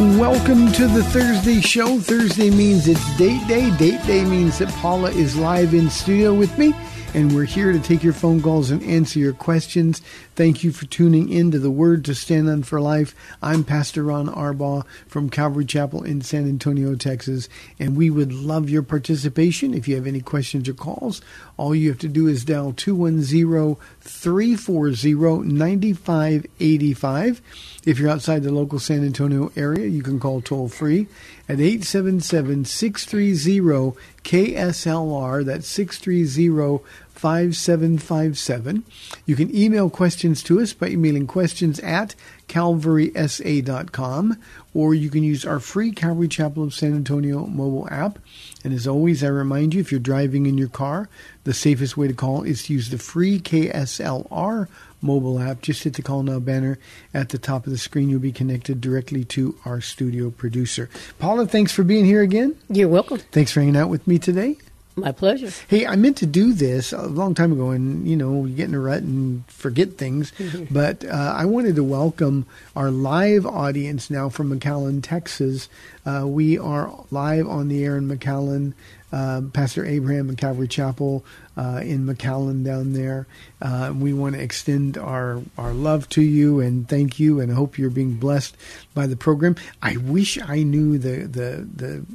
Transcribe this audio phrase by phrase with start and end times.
[0.00, 1.98] Welcome to the Thursday show.
[1.98, 3.70] Thursday means it's date day.
[3.76, 6.72] Date day means that Paula is live in studio with me,
[7.14, 10.00] and we're here to take your phone calls and answer your questions.
[10.36, 13.14] Thank you for tuning in to the Word to Stand on for Life.
[13.42, 18.70] I'm Pastor Ron Arbaugh from Calvary Chapel in San Antonio, Texas, and we would love
[18.70, 19.74] your participation.
[19.74, 21.20] If you have any questions or calls,
[21.56, 27.42] all you have to do is dial 210 340 9585.
[27.84, 31.08] If you're outside the local San Antonio area, you can call toll free
[31.50, 35.44] at 877 630 KSLR.
[35.44, 38.84] That's 630 5757.
[39.26, 42.14] You can email questions to us by emailing questions at
[42.48, 44.38] calvarysa.com,
[44.74, 48.20] or you can use our free Calvary Chapel of San Antonio mobile app.
[48.62, 51.08] And as always, I remind you if you're driving in your car,
[51.42, 54.68] the safest way to call is to use the free KSLR
[55.00, 55.62] mobile app.
[55.62, 56.78] Just hit the call now banner
[57.14, 58.08] at the top of the screen.
[58.08, 60.88] You'll be connected directly to our studio producer.
[61.18, 62.56] Paula, thanks for being here again.
[62.68, 63.18] You're welcome.
[63.18, 64.56] Thanks for hanging out with me today.
[64.96, 65.50] My pleasure.
[65.68, 68.68] Hey, I meant to do this a long time ago, and you know, you get
[68.68, 70.32] in a rut and forget things.
[70.70, 75.68] but uh, I wanted to welcome our live audience now from McAllen, Texas.
[76.04, 78.74] Uh, we are live on the air in McAllen.
[79.12, 81.24] Uh, Pastor Abraham and Calvary Chapel
[81.56, 83.26] uh, in McAllen down there.
[83.60, 87.78] Uh, we want to extend our, our love to you and thank you, and hope
[87.78, 88.56] you're being blessed
[88.94, 89.56] by the program.
[89.82, 92.06] I wish I knew the the the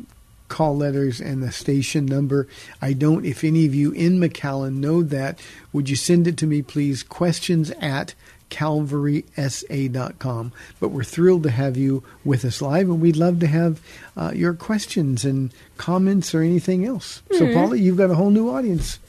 [0.47, 2.47] call letters and the station number.
[2.81, 3.25] I don't.
[3.25, 5.39] If any of you in McAllen know that,
[5.73, 7.03] would you send it to me, please?
[7.03, 8.13] Questions at
[8.50, 10.51] calvarysa.com.
[10.79, 13.79] But we're thrilled to have you with us live, and we'd love to have
[14.17, 17.22] uh, your questions and comments or anything else.
[17.31, 19.00] So, Paula, you've got a whole new audience.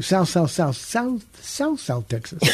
[0.00, 2.42] South, South, South, South, South, South Texas.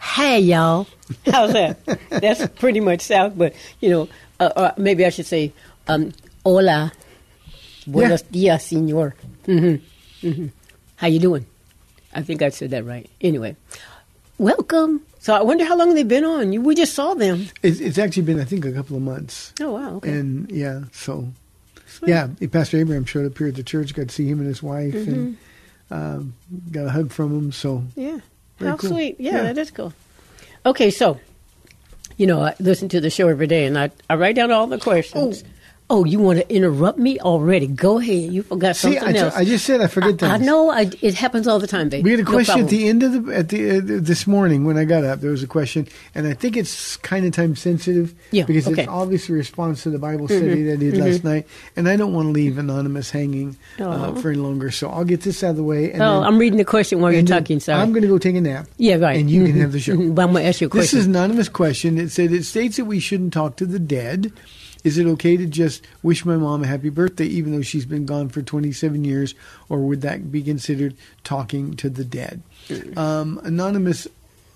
[0.00, 0.86] Hey, y'all.
[1.26, 1.78] How's that?
[2.10, 4.08] That's pretty much South, but, you know,
[4.40, 5.52] uh, uh, maybe I should say,
[5.86, 6.12] um,
[6.44, 6.92] hola.
[7.86, 9.14] Buenos dias, senor.
[9.46, 9.76] hmm
[10.20, 10.46] hmm
[10.96, 11.46] How you doing?
[12.14, 13.08] I think I said that right.
[13.20, 13.56] Anyway,
[14.38, 15.02] welcome.
[15.20, 16.52] So I wonder how long they've been on.
[16.52, 17.48] You, we just saw them.
[17.62, 19.52] It's, it's actually been, I think, a couple of months.
[19.60, 19.96] Oh, wow.
[19.96, 20.10] Okay.
[20.10, 21.28] And yeah, so
[22.06, 23.94] yeah, Pastor Abraham showed up here at the church.
[23.94, 25.36] Got to see him and his wife, and
[25.90, 26.34] um,
[26.70, 27.52] got a hug from him.
[27.52, 28.20] So Yeah.
[28.60, 28.90] How cool.
[28.90, 29.16] sweet.
[29.18, 29.42] Yeah, Yeah.
[29.44, 29.92] that is cool.
[30.66, 31.18] Okay, so,
[32.16, 34.66] you know, I listen to the show every day and I, I write down all
[34.66, 35.44] the questions.
[35.44, 35.48] Oh,
[36.04, 37.66] you want to interrupt me already?
[37.66, 38.30] Go ahead.
[38.32, 39.34] You forgot see, something I, else.
[39.34, 40.70] I just said I forget I, I know.
[40.70, 42.02] I, it happens all the time, baby.
[42.02, 44.64] We had a No question at the end of the at the uh, this morning
[44.64, 45.20] when I got up.
[45.20, 48.82] There was a question, and I think it's kind of time sensitive Yeah, because okay.
[48.82, 51.96] it's obviously a response to the Bible study that I did last night, and I
[51.96, 54.14] don't want to leave anonymous hanging uh, Aw.
[54.16, 54.70] for any longer.
[54.70, 55.90] So I'll get this out of the way.
[55.92, 57.60] And Oh, then- I'm reading the question while you're talking.
[57.60, 57.80] Sorry.
[57.80, 58.66] I'm going to go take a nap.
[58.76, 59.18] yeah, right.
[59.18, 59.96] And you can have the show.
[59.96, 60.82] but I'm going to ask you a question.
[60.82, 61.96] This is an anonymous question.
[61.96, 64.32] It said it states that we shouldn't talk to the dead.
[64.84, 68.06] Is it okay to just wish my mom a happy birthday even though she's been
[68.06, 69.34] gone for 27 years,
[69.68, 70.94] or would that be considered
[71.24, 72.42] talking to the dead?
[72.68, 72.96] Mm.
[72.96, 74.06] Um, anonymous,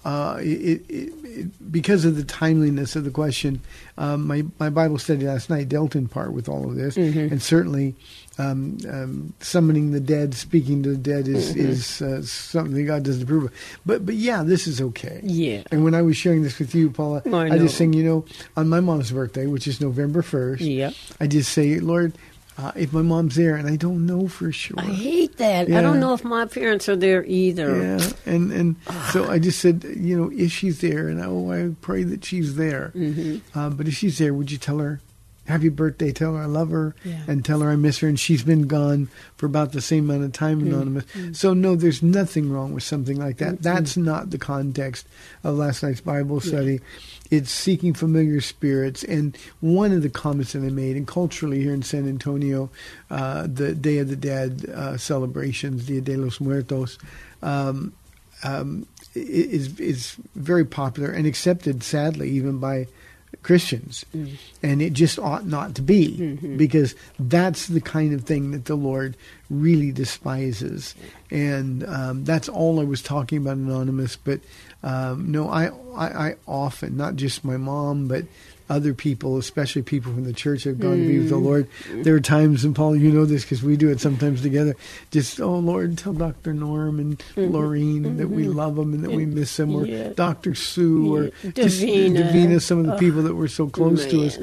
[0.04, 3.60] uh, it, it, it, because of the timeliness of the question,
[3.98, 7.18] um, my my Bible study last night dealt in part with all of this, Mm-hmm.
[7.32, 7.94] and certainly.
[8.38, 11.68] Um, um, summoning the dead, speaking to the dead is Mm-hmm.
[11.68, 13.52] is uh, something God doesn't approve of.
[13.84, 15.20] But but yeah, this is okay.
[15.22, 15.64] Yeah.
[15.70, 18.24] And when I was sharing this with you, Paula, I I, just saying, you know,
[18.56, 20.92] on my mom's birthday, which is November first, Yeah.
[21.20, 22.14] I just say, Lord,
[22.56, 24.78] uh, if my mom's there, and I don't know for sure.
[24.78, 25.70] I hate that.
[25.70, 27.82] I don't know if my parents are there either.
[27.82, 28.76] Yeah, and and
[29.10, 32.56] so I just said, you know, if she's there, and oh, I pray that she's
[32.56, 32.92] there.
[32.94, 33.58] Mm-hmm.
[33.58, 35.00] Uh, but if she's there, would you tell her,
[35.52, 36.10] happy birthday?
[36.12, 37.22] Tell her I love her, Yeah.
[37.28, 38.08] and tell her I miss her.
[38.08, 40.66] And she's been gone for about the same amount of time, Mm-hmm.
[40.74, 41.04] anonymous.
[41.38, 43.62] So no, there's nothing wrong with something like that.
[43.62, 45.06] That's not the context
[45.44, 46.80] of last night's Bible study.
[47.30, 51.72] It's seeking familiar spirits, and one of the comments that I made, and culturally here
[51.72, 52.68] in San Antonio,
[53.10, 56.98] uh, the Day of the Dead uh, celebrations, Dia de los Muertos.
[57.42, 57.92] Um,
[58.44, 62.86] um, is is very popular and accepted, sadly, even by
[63.42, 64.04] Christians,
[64.62, 68.76] and it just ought not to be because that's the kind of thing that the
[68.76, 69.16] Lord
[69.50, 70.94] really despises,
[71.30, 74.16] and um, that's all I was talking about, anonymous.
[74.16, 74.40] But
[74.82, 78.24] um, no, I, I I often not just my mom, but
[78.72, 81.68] other people, especially people from the church, that have gone to be with the Lord.
[81.90, 84.74] There are times, and Paul, you know this because we do it sometimes together.
[85.10, 89.26] Just oh Lord, tell Doctor Norm and Laureen that we love them and that we
[89.26, 90.08] miss them, or Yeah.
[90.16, 91.50] Doctor Sue, or Yeah.
[91.54, 92.32] just Davina.
[92.32, 94.38] Davina, some of the people that were so close to us.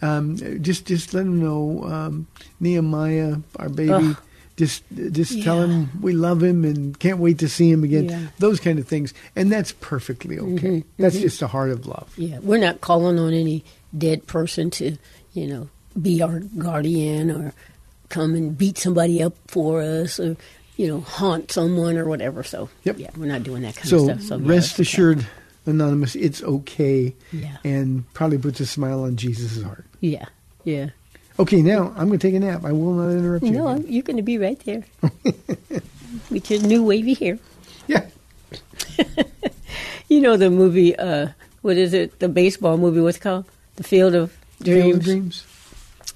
[0.00, 2.26] Um, just just let them know um,
[2.60, 3.92] Nehemiah, our baby.
[3.92, 4.16] Ugh.
[4.62, 8.04] Just just tell him we love him and can't wait to see him again.
[8.08, 8.16] Yeah.
[8.16, 8.26] Mm-hmm.
[8.38, 10.84] Those kind of things, and that's perfectly okay.
[10.98, 12.12] That's just a heart of love.
[12.16, 13.64] Yeah, we're not calling on any
[13.96, 14.96] dead person to,
[15.32, 15.68] you know,
[16.00, 17.52] be our guardian or
[18.08, 20.36] come and beat somebody up for us or,
[20.76, 22.42] you know, haunt someone or whatever.
[22.44, 22.98] So, Yep.
[23.00, 24.22] yeah, we're not doing that kind So, of stuff.
[24.22, 24.82] So yeah, rest okay.
[24.82, 25.26] assured,
[25.66, 27.56] anonymous, it's okay, Yeah.
[27.64, 29.86] and probably puts a smile on Jesus' heart.
[30.00, 30.26] Yeah,
[30.64, 30.90] yeah.
[31.38, 32.64] Okay, now I'm going to take a nap.
[32.64, 33.52] I will not interrupt you.
[33.52, 34.84] No, you're going to be right there
[36.30, 37.38] with your new wavy hair.
[37.86, 38.06] Yeah.
[40.08, 41.28] You know the movie, uh,
[41.62, 42.18] what is it?
[42.18, 43.46] The baseball movie, what's it called?
[43.76, 44.84] The Field of Dreams.
[44.84, 45.46] Field of Dreams.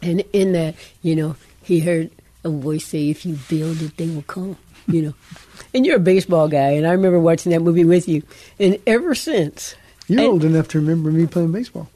[0.02, 2.10] And in that, you know, he heard
[2.44, 5.14] a voice say, "If you build it, they will come." You know,
[5.74, 8.22] and you're a baseball guy, and I remember watching that movie with you,
[8.58, 9.74] and ever since,
[10.08, 11.88] You're and, old enough to remember me playing baseball.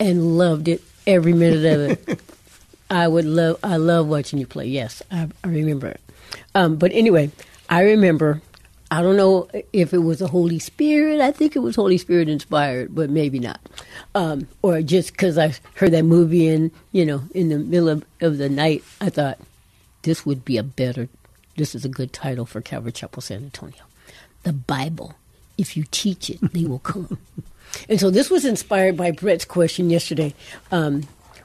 [0.00, 2.20] and loved it every minute of it.
[2.90, 4.66] I would love, I love watching you play.
[4.66, 6.00] Yes, I, I remember it.
[6.54, 7.30] Um, but anyway,
[7.68, 8.42] I remember.
[8.90, 11.20] I don't know if it was the Holy Spirit.
[11.20, 13.58] I think it was Holy Spirit inspired, but maybe not.
[14.14, 18.04] Um, or just because I heard that movie and you know, in the middle of,
[18.20, 19.38] of the night, I thought
[20.02, 21.08] this would be a better.
[21.56, 23.82] This is a good title for Calvary Chapel San Antonio.
[24.44, 25.14] The Bible.
[25.56, 27.18] If you teach it, they will come.
[27.88, 30.34] and so this was inspired by Brett's question yesterday,
[30.70, 31.04] um,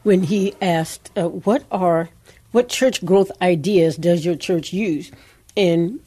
[0.09, 2.09] when he asked, uh, "What are
[2.51, 5.11] what church growth ideas does your church use?"
[5.56, 6.00] And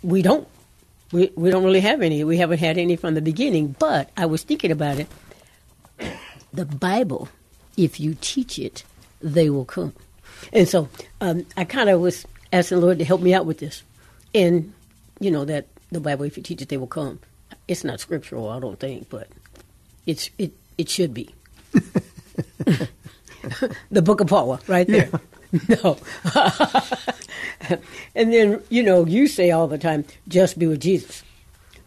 [0.00, 0.46] we don't.
[1.10, 2.22] We, we don't really have any.
[2.22, 3.74] We haven't had any from the beginning.
[3.76, 5.08] But I was thinking about it.
[6.52, 7.30] The Bible,
[7.76, 8.84] if you teach it,
[9.20, 9.92] they will come.
[10.52, 10.88] And so
[11.20, 13.82] um, I kind of was asking the Lord to help me out with this.
[14.32, 14.72] And,
[15.18, 17.18] you know, that the Bible, if you teach it, they will come.
[17.66, 19.26] It's not scriptural, I don't think, but
[20.06, 21.34] it's it, it should be.
[23.90, 25.10] the book of Paul, right there.
[25.66, 25.96] No.
[28.14, 31.22] and then, you know, you say all the time, just be with Jesus.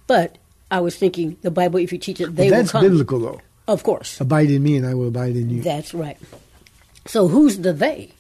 [0.08, 0.40] But
[0.72, 2.82] I was thinking, the Bible, if you teach it, they That's will come.
[2.82, 3.42] That's biblical, though.
[3.68, 4.20] Of course.
[4.20, 5.62] Abide in me, and I will abide in you.
[5.62, 6.18] That's right.
[7.06, 8.12] So who's the they?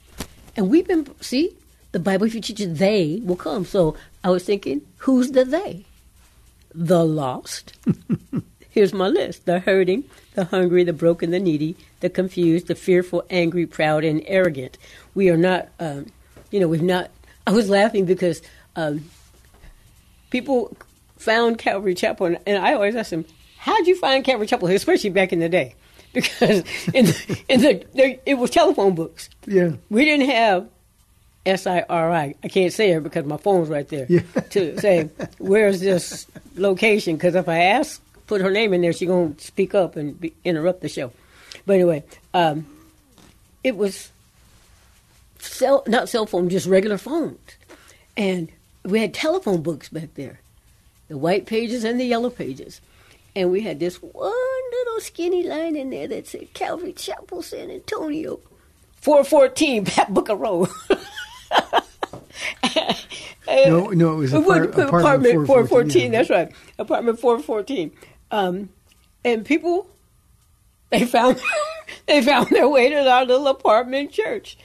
[0.55, 1.55] And we've been see
[1.91, 2.27] the Bible.
[2.27, 3.65] If you teach it, they will come.
[3.65, 5.85] So I was thinking, who's the they?
[6.73, 7.73] The lost.
[8.71, 13.23] Here's my list: the hurting, the hungry, the broken, the needy, the confused, the fearful,
[13.29, 14.77] angry, proud, and arrogant.
[15.13, 16.07] We are not, um,
[16.49, 17.11] you know, we've not.
[17.47, 18.41] I was laughing because
[18.75, 19.05] um,
[20.29, 20.75] people
[21.17, 23.25] found Calvary Chapel, and, and I always ask them,
[23.57, 25.75] "How'd you find Calvary Chapel?" Especially back in the day,
[26.13, 26.63] because
[26.93, 29.29] in the, in the there, it was telephone books.
[29.45, 29.71] Yeah.
[29.89, 30.69] We didn't have
[31.45, 32.35] S I R I.
[32.43, 34.05] I can't say it because my phone's right there.
[34.07, 34.21] Yeah.
[34.51, 35.09] To say
[35.39, 37.15] where's this location?
[37.15, 38.01] Because if I ask,
[38.31, 41.11] put her name in there, she's gonna speak up and be, interrupt the show.
[41.65, 42.01] But anyway,
[42.33, 42.65] um,
[43.61, 44.09] it was
[45.39, 47.39] cell not cell phone, just regular phones,
[48.15, 48.49] and
[48.85, 50.39] we had telephone books back there,
[51.09, 52.79] the white pages and the yellow pages,
[53.35, 54.31] and we had this one
[54.71, 58.39] little skinny line in there that said Calvary Chapel, San Antonio,
[59.01, 60.69] four fourteen, Pat Booker Road.
[63.47, 65.47] No, no, it was It would- apart- apartment apartment 414.
[65.47, 66.17] 414, yeah.
[66.19, 67.91] That's right, apartment 414.
[68.31, 68.69] Um,
[69.23, 69.87] and people
[70.89, 71.39] they found
[72.07, 74.57] they found their way to our little apartment church.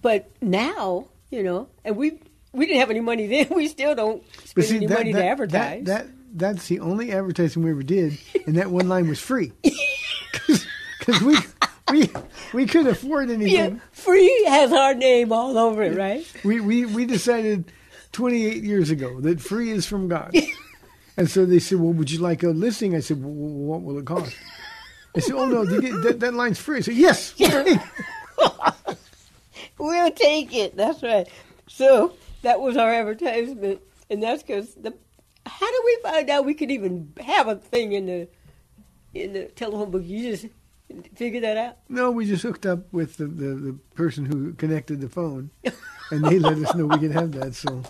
[0.00, 2.18] But now, you know, and we
[2.52, 3.48] we didn't have any money then.
[3.54, 5.84] We still don't spend any money to advertise.
[5.84, 9.52] That, that that's the only advertising we ever did, and that one line was free.
[10.98, 11.36] Because we
[11.90, 12.10] we
[12.52, 13.80] we couldn't afford yeah, anything.
[13.92, 16.26] free has our name all over it, right?
[16.44, 17.70] We we we decided
[18.10, 20.34] 28 years ago that free is from God.
[21.16, 23.98] And so they said, "Well, would you like a listing?" I said, well, "What will
[23.98, 24.36] it cost?"
[25.16, 27.34] I said, "Oh no, get, that, that line's free." I said, "Yes.
[29.78, 30.76] We'll take it.
[30.76, 31.28] That's right.
[31.68, 33.80] So that was our advertisement,
[34.10, 34.94] and that's because the.
[35.44, 38.28] How did we find out we could even have a thing in the
[39.14, 40.02] in the telephone book?
[40.04, 40.46] You just
[41.14, 41.76] figure that out.
[41.88, 45.50] No, we just hooked up with the, the, the person who connected the phone,
[46.10, 47.54] and they let us know we could have that.
[47.54, 47.82] So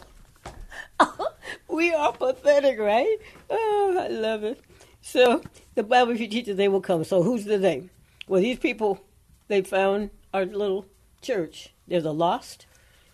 [1.69, 3.19] We are pathetic, right?
[3.51, 4.61] Oh, I love it.
[5.03, 5.43] So
[5.75, 7.05] the Bible if you teach teaches they will come.
[7.05, 7.89] So who's the they?
[8.29, 9.01] Well, these people
[9.49, 10.87] they found our little
[11.23, 11.73] church.
[11.87, 12.67] There's a lost,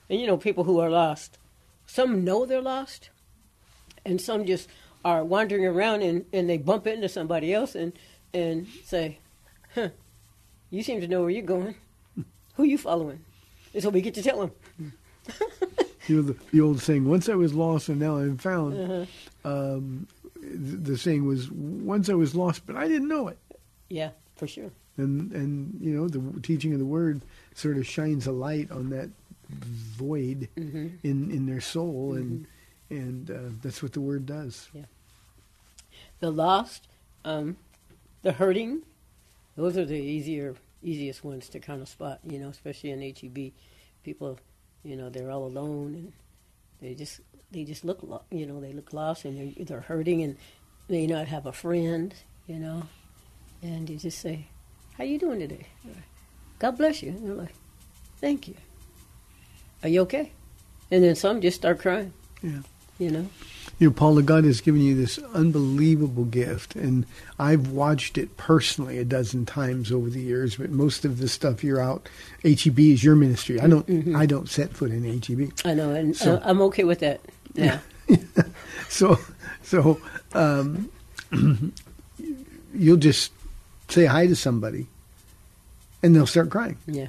[0.09, 1.38] and you know people who are lost.
[1.87, 3.11] Some know they're lost,
[4.04, 4.68] and some just
[5.04, 7.92] are wandering around and, and they bump into somebody else and
[8.32, 9.18] and say,
[9.75, 9.90] "Huh,
[10.71, 11.75] you seem to know where you're going.
[12.54, 13.25] Who you following?"
[13.75, 14.92] And so we get to tell them.
[16.06, 19.50] you know the, the old saying, "Once I was lost, and now I'm found." Uh-huh.
[19.50, 23.38] Um, the, the saying was, "Once I was lost, but I didn't know it."
[23.88, 24.71] Yeah, for sure.
[24.97, 27.23] And and you know the teaching of the word
[27.54, 29.11] sort of shines a light on that
[29.49, 30.88] void Mm-hmm.
[31.02, 32.47] in in their soul, and
[32.90, 34.68] and uh, that's what the word does.
[34.73, 34.85] Yeah.
[36.21, 36.88] The lost,
[37.25, 37.56] um,
[38.23, 38.82] the hurting.
[39.56, 42.21] Those are the easier, easiest ones to kind of spot.
[42.25, 43.52] You know, especially in HEB,
[44.04, 44.38] people,
[44.84, 46.12] you know, they're all alone and
[46.80, 47.20] they just
[47.50, 50.36] they just look, lo- you know, they look lost and they're, they're hurting and
[50.88, 52.14] may not have a friend.
[52.46, 52.82] You know,
[53.62, 54.46] and you just say,
[54.98, 55.66] "How you doing today?"
[56.58, 57.10] God bless you.
[57.10, 57.54] And they're like,
[58.20, 58.54] "Thank you."
[59.82, 60.32] Are you okay?
[60.90, 62.12] And then some just start crying.
[62.42, 62.62] Yeah.
[62.98, 63.26] You know.
[63.82, 67.04] You know, Paula, God has given you this unbelievable gift, and
[67.36, 70.54] I've watched it personally a dozen times over the years.
[70.54, 72.08] But most of the stuff you're out,
[72.44, 73.60] HEB is your ministry.
[73.60, 75.52] I don't, I don't set foot in HEB.
[75.64, 77.22] I know, and So- uh, I'm okay with that.
[77.54, 77.80] Yeah.
[78.88, 79.18] So,
[79.64, 79.98] so
[80.34, 80.88] um,
[82.74, 83.32] you'll just
[83.88, 84.86] say hi to somebody,
[86.04, 86.76] and they'll start crying.
[86.86, 87.08] Yeah.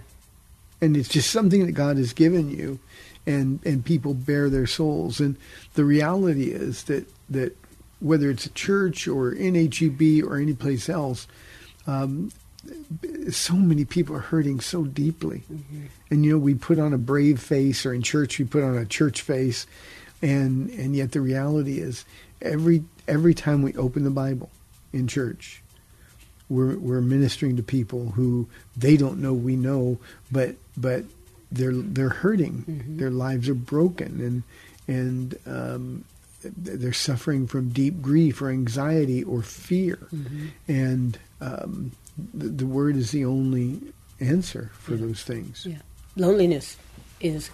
[0.81, 2.79] and it's just something that God has given you,
[3.25, 5.19] and and people bear their souls.
[5.19, 5.37] And
[5.73, 7.55] the reality is that that
[7.99, 11.25] whether it's a church or in HEB or any place else,
[11.87, 12.31] um,
[13.29, 15.43] so many people are hurting so deeply.
[16.09, 18.77] And you know, we put on a brave face, or in church we put on
[18.77, 19.65] a church face,
[20.21, 22.05] and and yet the reality is
[22.41, 24.49] every every time we open the Bible
[24.91, 25.61] in church,
[26.49, 29.97] we're we're ministering to people who they don't know we know,
[30.31, 31.03] but but
[31.53, 32.83] they're they're hurting.
[32.97, 34.43] Their lives are broken,
[34.87, 36.05] and and um,
[36.43, 39.99] they're suffering from deep grief or anxiety or fear,
[40.67, 41.91] and um,
[42.33, 43.81] the, the word is the only
[44.19, 45.65] answer for those things.
[45.65, 45.79] Yeah.
[46.15, 46.77] Loneliness
[47.21, 47.49] is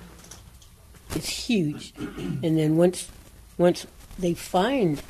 [1.16, 1.94] is huge.
[1.98, 3.10] and then once
[3.58, 3.86] once
[4.18, 5.02] they find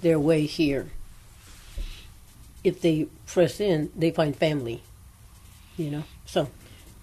[0.00, 0.90] their way here,
[2.62, 4.82] if they press in, they find family.
[5.76, 6.04] You know?
[6.26, 6.48] So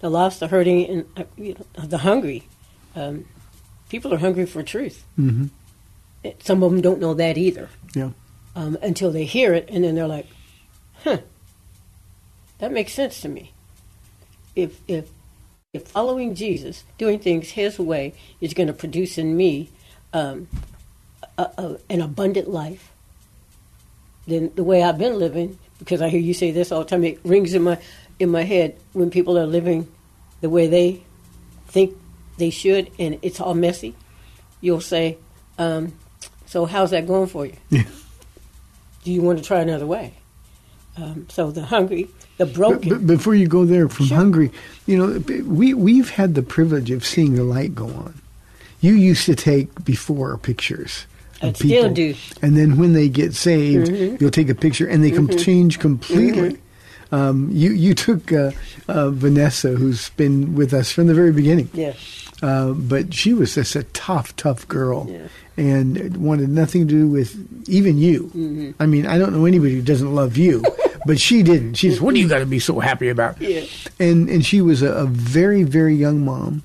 [0.02, 2.42] the lost, the hurting, and uh, you know, the hungry.
[2.94, 3.24] Um,
[3.88, 5.04] people are hungry for truth.
[5.16, 5.46] hmm
[6.40, 8.10] Some of them don't know that either Yeah.
[8.54, 10.26] um, until they hear it, and then they're like,
[11.04, 11.18] "Huh,
[12.58, 13.52] that makes sense to me."
[14.54, 15.08] If if
[15.72, 19.70] if following Jesus, doing things His way, is going to produce in me
[20.12, 20.48] um,
[21.38, 22.90] a, a, an abundant life,
[24.26, 27.04] then the way I've been living, because I hear you say this all the time,
[27.04, 27.78] it rings in my
[28.22, 29.88] in my head when people are living
[30.40, 31.02] the way they
[31.66, 31.96] think
[32.38, 33.94] they should, and it's all messy.
[34.60, 35.18] You'll say,
[35.58, 35.92] um,
[36.46, 37.82] "So how's that going for you?" Yeah.
[39.04, 40.14] do you want to try another way?
[40.96, 42.88] Um, so the hungry, the broken.
[42.88, 44.16] but before you go there, from Sure.
[44.16, 44.50] hungry,
[44.86, 48.14] you know, we we've had the privilege of seeing the light go on.
[48.80, 51.06] You used to take before pictures.
[51.40, 52.14] Of I still people, do.
[52.40, 56.58] And then when they get saved, you'll take a picture, and they can change completely.
[57.12, 58.52] Um, you you took uh,
[58.88, 61.68] uh, Vanessa, who's been with us from the very beginning.
[61.74, 61.92] yeah,
[62.42, 65.28] Uh, but she was just a tough, tough girl, Yeah.
[65.56, 67.36] and wanted nothing to do with
[67.68, 68.30] even you.
[68.34, 68.70] Mm-hmm.
[68.82, 70.64] I mean, I don't know anybody who doesn't love you,
[71.06, 71.74] but she didn't.
[71.74, 73.40] She's, what do you got to be so happy about?
[73.40, 73.64] Yeah.
[74.00, 76.62] And and she was a, a very, very young mom,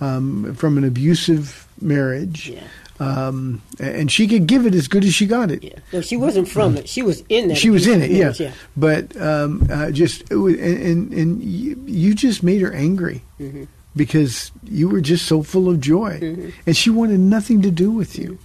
[0.00, 2.50] um, from an abusive marriage.
[2.50, 2.66] Yeah.
[3.00, 5.64] Um, and she could give it as good as she got it.
[5.64, 5.78] Yeah.
[5.92, 6.88] No, she wasn't from it.
[6.88, 7.56] She was in that.
[7.56, 8.32] She was in it, yeah.
[8.38, 8.52] yeah.
[8.76, 13.64] But um, uh, just it was, and and, and you, just made her angry Mm-hmm.
[13.96, 18.16] because you were just so full of joy, and she wanted nothing to do with
[18.16, 18.38] you.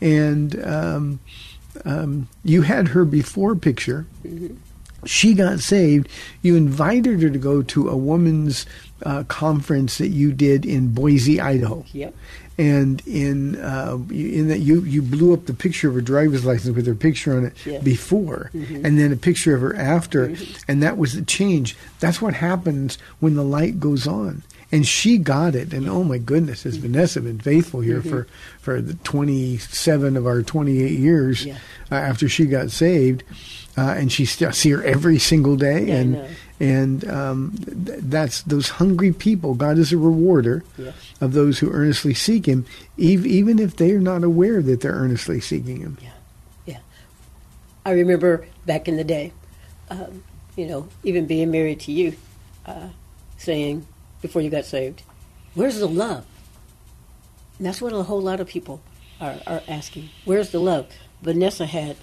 [0.00, 1.20] And um,
[1.84, 4.06] um, you had her before picture.
[4.24, 4.56] Mm-hmm.
[5.04, 6.08] She got saved.
[6.42, 8.66] You invited her to go to a woman's
[9.04, 12.14] uh, conference that you did in Boise, Idaho Yep.
[12.56, 16.76] and in uh, in that you you blew up the picture of her driver's license
[16.76, 20.32] with her picture on it before, and then a picture of her after,
[20.68, 21.76] and that was the change.
[21.98, 24.42] That's what happens when the light goes on.
[24.70, 28.26] And she got it, and oh my goodness, has Vanessa been faithful here for
[28.60, 31.58] for the twenty seven of our twenty eight years Yeah.
[31.90, 33.22] uh, after she got saved,
[33.76, 37.54] uh, and she still I see her every single day, Yeah, and and um,
[37.86, 39.54] th- that's those hungry people.
[39.54, 40.92] God is a rewarder Yeah.
[41.20, 42.64] of those who earnestly seek Him,
[42.98, 45.98] ev- even if they are not aware that they're earnestly seeking Him.
[46.02, 46.10] Yeah,
[46.66, 46.78] yeah.
[47.86, 49.32] I remember back in the day,
[49.90, 50.22] um,
[50.56, 52.14] you know, even being married to you,
[52.66, 52.88] uh,
[53.38, 53.86] saying
[54.20, 55.02] before you got saved,
[55.54, 56.24] "Where's the love?"
[57.58, 58.80] And that's what a whole lot of people
[59.20, 60.10] are, are asking.
[60.24, 60.86] Where's the love?
[61.22, 61.96] Vanessa had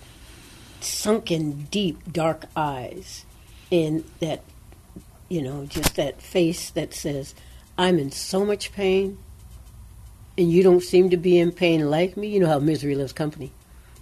[0.84, 3.26] sunken, deep, dark eyes,
[3.72, 4.44] and that,
[5.28, 7.36] you know, just that face that says,
[7.78, 9.18] "I'm in so much pain."
[10.38, 12.30] And you don't seem to be in pain like me.
[12.30, 13.52] You know how misery loves company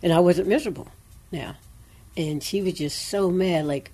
[0.01, 0.87] and I wasn't miserable
[1.31, 1.55] now.
[2.15, 3.91] And she was just so mad, like,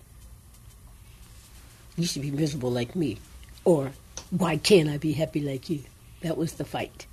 [1.98, 3.18] you should be miserable like me.
[3.66, 3.92] Or,
[4.30, 5.84] why can't I be happy like you?
[6.22, 7.06] That was the fight.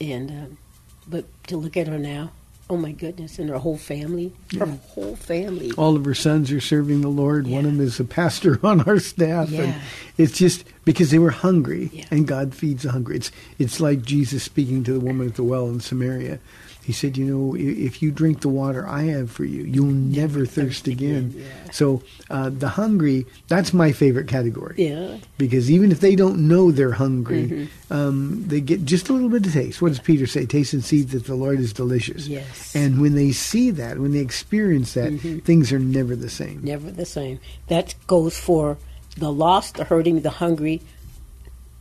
[0.00, 0.58] And, um,
[1.06, 2.32] but to look at her now,
[2.72, 5.72] oh my goodness, and her whole family, her whole family.
[5.76, 7.46] All of her sons are serving the Lord.
[7.46, 9.80] One of them is a pastor on our staff, and Yeah.
[10.16, 12.04] it's just because they were hungry, Yeah.
[12.10, 13.16] and God feeds the hungry.
[13.16, 16.38] It's it's like Jesus speaking to the woman at the well in Samaria.
[16.84, 20.44] He said, "You know, if you drink the water I have for you, you'll never,
[20.44, 21.70] thirst, again." again, yeah.
[21.70, 24.74] So uh, the hungry—that's my favorite category.
[24.78, 25.18] Yeah.
[25.38, 27.92] because even if they don't know they're hungry, Mm-hmm.
[27.92, 29.80] um, they get just a little bit of taste.
[29.80, 30.44] What does Peter say?
[30.44, 32.26] Taste and see that the Lord is delicious.
[32.26, 32.74] Yes.
[32.74, 35.38] And when they see that, when they experience that, Mm-hmm.
[35.46, 36.62] things are never the same.
[36.64, 37.38] Never the same.
[37.68, 38.76] That goes for
[39.16, 40.80] the lost, the hurting, the hungry,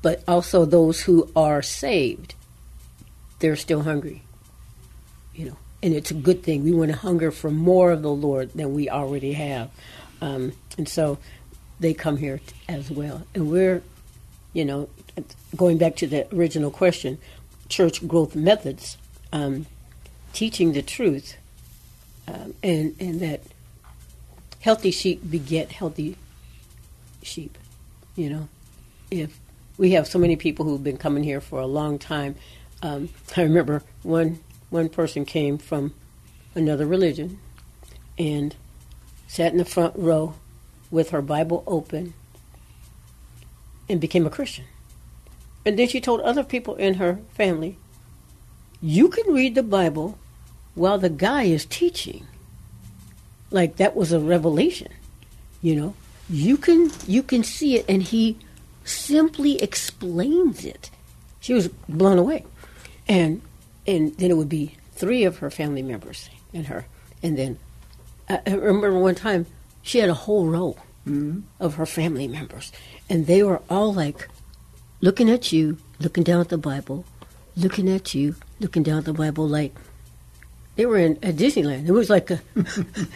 [0.02, 2.36] but also those who are saved.
[3.40, 4.24] They're still hungry.
[5.34, 6.64] You know, and it's a good thing.
[6.64, 9.70] We want to hunger for more of the Lord than we already have.
[10.22, 11.18] Um, and so
[11.80, 13.24] they come here as well.
[13.34, 13.82] And we're,
[14.54, 14.90] you know,
[15.56, 17.18] going back to the original question,
[17.70, 18.98] church growth methods,
[19.32, 19.66] um,
[20.34, 21.38] teaching the truth,
[22.28, 23.42] um, and, and that
[24.60, 26.18] healthy sheep beget healthy
[27.22, 27.58] sheep.
[28.16, 28.50] You know,
[29.10, 29.40] if
[29.78, 32.36] we have so many people who've been coming here for a long time,
[32.82, 35.94] um, I remember one one person came from
[36.56, 37.40] another religion
[38.18, 38.56] and
[39.28, 40.36] sat in the front row
[40.90, 42.14] with her Bible open
[43.90, 44.66] and became a Christian.
[45.66, 47.78] And then she told other people in her family,
[48.82, 50.18] "You can read the Bible
[50.74, 52.28] while the guy is teaching."
[53.52, 54.92] like that was a revelation
[55.62, 55.94] you know
[56.32, 58.38] you can you can see it and he
[58.86, 60.90] simply explains it.
[61.42, 62.46] She was blown away.
[63.08, 63.42] And
[63.86, 66.86] and then it would be three of her family members and her.
[67.22, 67.60] And then
[68.30, 69.46] i, remember one time
[69.82, 71.42] she had a whole row mm-hmm.
[71.60, 72.72] of her family members.
[73.10, 74.30] And they were all like
[75.02, 77.06] looking at you looking down at the bible
[77.58, 79.74] looking at you looking down at the bible like
[80.76, 81.88] they were in at Disneyland.
[81.88, 82.42] It was like a,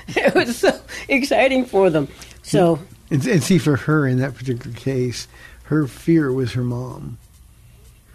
[0.09, 2.09] it was so exciting for them.
[2.43, 2.79] So
[3.11, 5.27] And, and see, for her in that particular case,
[5.65, 7.17] her fear was her mom.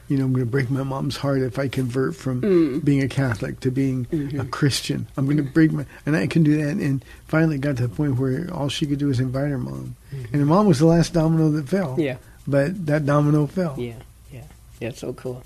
[0.09, 2.85] You know, I'm going to break my mom's heart if I convert from Mm.
[2.85, 4.48] being a Catholic to being a Mm-hmm.
[4.48, 5.07] Christian.
[5.16, 6.70] I'm going to break my, and I can do that.
[6.79, 9.94] And finally, got to the point where all she could do was invite her mom,
[10.11, 11.90] and her mom was the last domino that fell.
[11.92, 12.00] Mm-hmm.
[12.00, 12.16] yeah,
[12.48, 13.76] but that domino fell.
[13.79, 13.94] yeah,
[14.33, 14.42] yeah,
[14.81, 14.90] yeah.
[14.90, 15.44] So cool.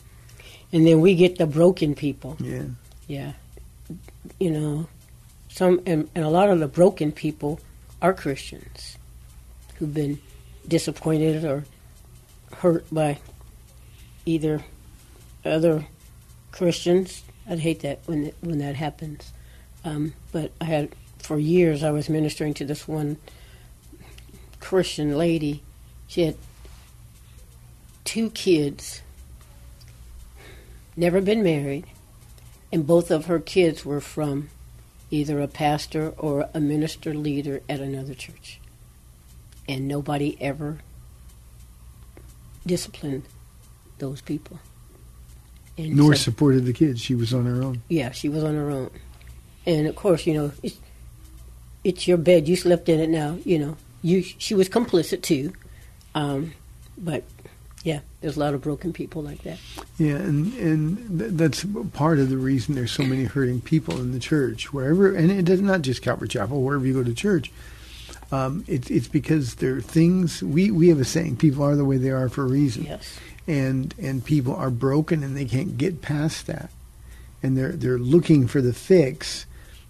[0.72, 2.36] And then we get the broken people.
[2.40, 2.62] Yeah.
[3.06, 3.32] Yeah,
[4.40, 4.86] you know,
[5.50, 7.60] some and, and a lot of the broken people
[8.00, 8.96] are Christians
[9.74, 10.20] who've been
[10.66, 11.64] disappointed or
[12.56, 13.18] hurt by
[14.24, 14.64] either
[15.44, 15.86] other
[16.52, 17.22] Christians.
[17.48, 19.32] I'd hate that when when that happens.
[19.84, 23.18] Um, but I had for years I was ministering to this one
[24.60, 25.62] Christian lady.
[26.06, 26.36] She had
[28.04, 29.02] two kids,
[30.96, 31.86] never been married,
[32.72, 34.48] and both of her kids were from
[35.10, 38.60] either a pastor or a minister leader at another church.
[39.68, 40.78] And nobody ever
[42.66, 43.22] disciplined
[43.98, 44.58] those people.
[45.76, 47.00] And Nor so- supported the kids.
[47.00, 47.82] She was on her own.
[47.88, 48.90] yeah, she was on her own.
[49.66, 50.78] And of course, you know, it's,
[51.82, 52.48] it's your bed.
[52.48, 53.38] You slept in it now.
[53.44, 55.52] You know, you she was complicit too.
[56.14, 56.52] Um,
[56.98, 57.24] but
[57.82, 59.58] yeah, there's a lot of broken people like that.
[59.98, 64.12] Yeah, and and th- that's part of the reason there's so many hurting people in
[64.12, 67.50] the church, wherever, and it does not just Calvary Chapel, wherever you go to church.
[68.34, 71.84] Um, it's it's because there are things we we have a saying: people are the
[71.84, 73.18] way they are for a reason, Yes.
[73.46, 76.70] and and people are broken and they can't get past that,
[77.42, 79.46] and they're they're looking for the fix,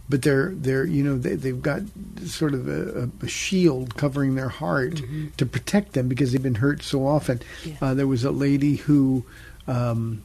[0.09, 1.83] but they're they're you know they they've got
[2.27, 5.01] sort of a, a, shield covering their heart
[5.39, 7.41] to protect them because they've been hurt so often.
[7.65, 7.75] Yeah.
[7.81, 9.25] Uh, there was a lady who
[9.67, 10.23] um,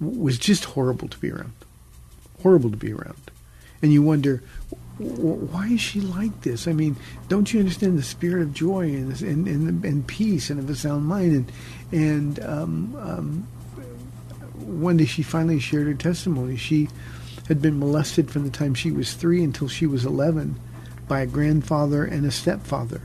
[0.00, 1.52] was just horrible to be around,
[2.42, 3.30] horrible to be around,
[3.82, 4.42] and you wonder
[4.98, 6.66] why is she like this?
[6.66, 6.96] I mean,
[7.28, 10.68] don't you understand the spirit of joy and this- and and, and peace and of
[10.68, 11.52] a sound mind and
[11.92, 13.46] and um, um,
[14.66, 16.56] one day she finally shared her testimony.
[16.56, 16.88] She
[17.48, 20.56] had been molested from the time she was three until she was eleven
[21.06, 23.00] by a grandfather and a stepfather,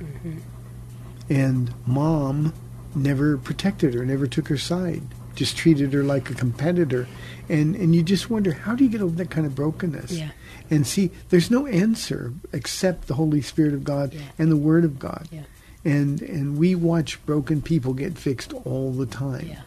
[1.29, 2.53] and mom
[2.95, 5.03] never protected her, never took her side,
[5.35, 7.07] just treated her like a competitor,
[7.49, 10.11] and and you just wonder how do you get over that kind of brokenness?
[10.11, 10.29] Yeah.
[10.69, 14.21] And see, there's no answer except the Holy Spirit of God Yeah.
[14.39, 15.27] and the Word of God.
[15.31, 15.41] Yeah.
[15.85, 19.47] And and we watch broken people get fixed all the time.
[19.49, 19.61] Yeah.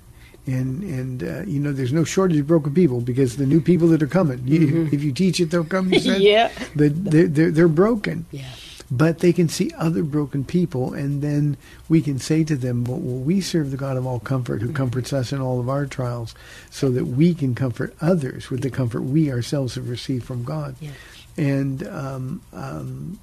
[0.46, 3.88] And and uh, you know, there's no shortage of broken people because the new people
[3.88, 5.92] that are coming, you, if you teach it, they'll come.
[5.92, 6.22] You said, Mm-hmm.
[6.22, 6.50] Yeah.
[6.76, 8.44] But they're, they're they're broken Yeah.
[8.90, 11.56] But they can see other broken people, and then
[11.88, 14.72] we can say to them, well, well, we serve the God of all comfort who
[14.72, 16.34] comforts us in all of our trials,
[16.70, 20.76] so that we can comfort others with the comfort we ourselves have received from God.
[20.80, 20.92] Yeah.
[21.36, 23.18] And um, um,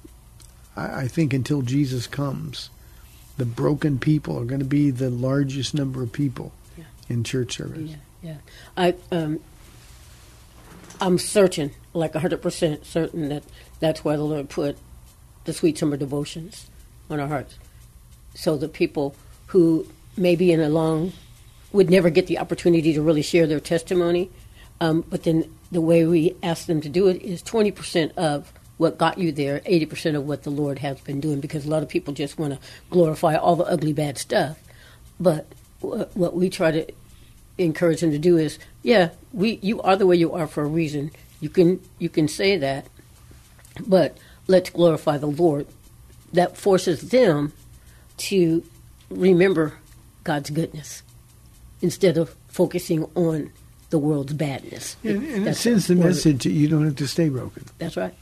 [0.76, 2.70] I, I think until Jesus comes,
[3.36, 6.84] the broken people are going to be the largest number of people Yeah.
[7.08, 7.90] in church service.
[7.90, 8.36] Yeah, yeah.
[8.76, 9.40] I um,
[11.00, 13.42] I'm certain, like hundred percent certain that
[13.80, 14.76] that's why the Lord put
[15.44, 16.68] the sweet summer devotions
[17.10, 17.58] on our hearts,
[18.34, 19.14] so that people
[19.48, 21.12] who maybe in a long
[21.72, 24.30] would never get the opportunity to really share their testimony,
[24.80, 28.52] um, but then the way we ask them to do it is twenty percent of
[28.76, 31.70] what got you there, eighty percent of what the Lord has been doing, because a
[31.70, 34.58] lot of people just want to glorify all the ugly bad stuff,
[35.18, 35.46] but
[35.80, 36.86] what we try to
[37.58, 40.66] encourage them to do is, yeah, we you are the way you are for a
[40.66, 41.10] reason.
[41.40, 42.86] You can you can say that,
[43.86, 45.66] but let's glorify the Lord.
[46.32, 47.52] That forces them
[48.16, 48.64] to
[49.10, 49.74] remember
[50.24, 51.02] God's goodness
[51.80, 53.52] instead of focusing on
[53.90, 54.96] the world's badness.
[55.04, 57.64] And, and it sends the message that you don't have to stay broken.
[57.78, 58.14] That's right.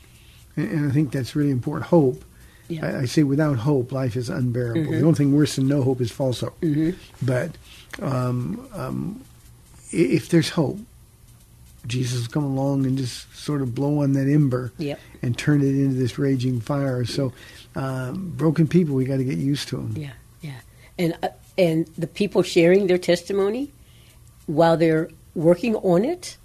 [0.56, 1.86] And, and I think that's really important.
[1.88, 2.24] Hope.
[2.68, 2.86] Yeah.
[2.86, 4.90] I, I say without hope, life is unbearable.
[4.92, 6.62] The only thing worse than no hope is false hope.
[7.22, 7.56] But
[8.00, 9.24] um, um,
[9.90, 10.78] if there's hope,
[11.86, 15.00] Jesus will come along and just sort of blow on that ember Yep.
[15.22, 17.04] And turn it into this raging fire.
[17.04, 17.32] So
[17.76, 19.94] um, broken people, we got to get used to them.
[19.96, 20.60] Yeah, yeah,
[20.98, 23.70] and uh, and the people sharing their testimony
[24.46, 26.36] while they're working on it,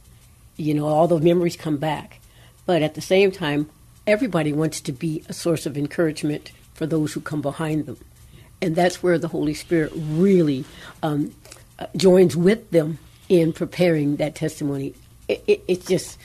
[0.55, 2.19] you know, all the memories come back.
[2.65, 3.69] But at the same time,
[4.05, 7.97] everybody wants to be a source of encouragement for those who come behind them,
[8.61, 10.65] and that's where the Holy Spirit really
[11.01, 11.33] um,
[11.79, 14.93] uh, joins with them in preparing that testimony.
[15.27, 16.17] It, it, it's just,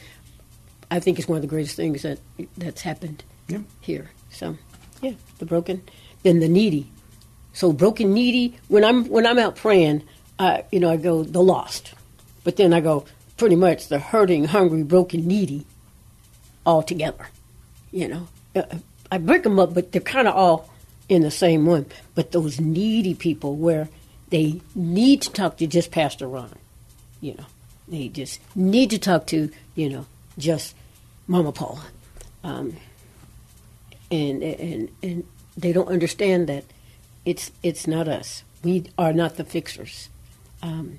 [0.96, 2.18] I think, it's one of the greatest things that
[2.56, 3.62] that's happened Yep.
[3.80, 4.10] here.
[4.30, 4.56] So,
[5.00, 5.82] yeah, the broken,
[6.22, 6.86] then the needy.
[7.54, 8.56] So broken, needy.
[8.68, 10.02] When I'm when I'm out praying,
[10.38, 11.94] I you know I go the lost,
[12.44, 13.04] but then I go
[13.36, 15.66] pretty much the hurting, hungry, broken, needy,
[16.64, 17.26] all together.
[17.90, 18.62] You know, Uh,
[19.10, 20.68] I break them up, but they're kind of all
[21.08, 21.86] in the same one.
[22.14, 23.88] But those needy people where
[24.30, 26.54] they need to talk to just Pastor Ron,
[27.20, 27.44] you know,
[27.88, 30.06] they just need to talk to you know
[30.38, 30.74] just
[31.26, 31.84] Mama Paula.
[32.44, 32.76] Um,
[34.10, 35.24] and and and
[35.56, 36.64] they don't understand that
[37.24, 38.42] it's it's not us.
[38.62, 40.08] We are not the fixers,
[40.62, 40.98] um,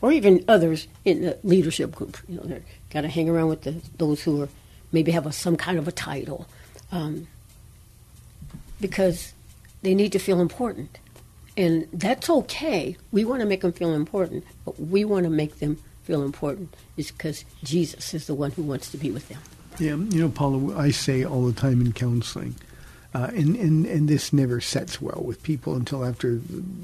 [0.00, 2.18] or even others in the leadership group.
[2.28, 4.48] You know, they got to hang around with the, those who are
[4.92, 6.46] maybe have a, some kind of a title,
[6.90, 7.28] um,
[8.80, 9.32] because
[9.82, 10.98] they need to feel important,
[11.56, 12.96] and that's okay.
[13.12, 16.74] We want to make them feel important, but we want to make them feel important
[16.96, 19.40] is because Jesus is the one who wants to be with them.
[19.78, 22.54] Yeah, you know, Paula, I say all the time in counseling,
[23.14, 26.36] uh, and, and, and this never sets well with people until after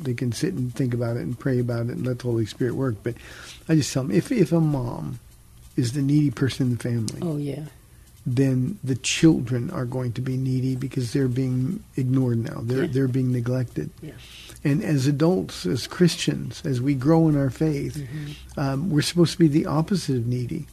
[0.03, 2.47] they can sit and think about it and pray about it and let the Holy
[2.47, 2.97] Spirit work.
[3.03, 3.15] But
[3.69, 5.19] I just tell them if, if a mom
[5.77, 7.65] is the needy person in the family, Oh yeah,
[8.27, 12.61] then the children are going to be needy because they're being ignored now.
[12.63, 12.91] They're Yeah.
[12.93, 13.91] they're being neglected.
[14.01, 14.13] Yeah.
[14.67, 18.03] And as adults, as Christians, as we grow in our faith,
[18.57, 20.67] um, we're supposed to be the opposite of needy.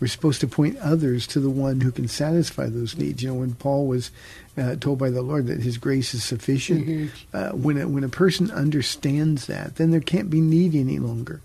[0.00, 3.22] We're supposed to point others to the one who can satisfy those needs.
[3.22, 4.10] You know, when Paul was
[4.56, 8.08] uh, told by the Lord that His grace is sufficient, uh, when a, when a
[8.08, 11.42] person understands that, then there can't be need any longer.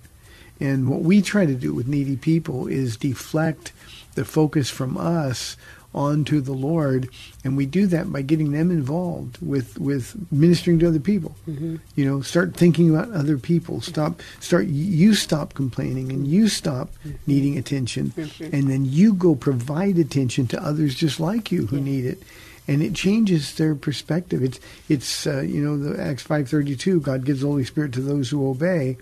[0.62, 3.74] And what we try to do with needy people is deflect
[4.16, 5.58] the focus from us
[5.96, 7.10] onto the Lord,
[7.44, 11.36] and we do that by getting them involved with with ministering to other people.
[11.48, 11.78] Mm-hmm.
[11.96, 13.82] You know, start thinking about other people.
[13.82, 14.68] Stop, start.
[14.68, 17.16] You stop complaining, and you stop mm-hmm.
[17.26, 18.54] needing attention, mm-hmm.
[18.54, 22.22] and then you go provide attention to others just like you who need it.
[22.68, 24.44] And it changes their perspective.
[24.44, 27.00] It's it's uh, you know the Acts five thirty two.
[27.00, 28.98] God gives the Holy Spirit to those who obey,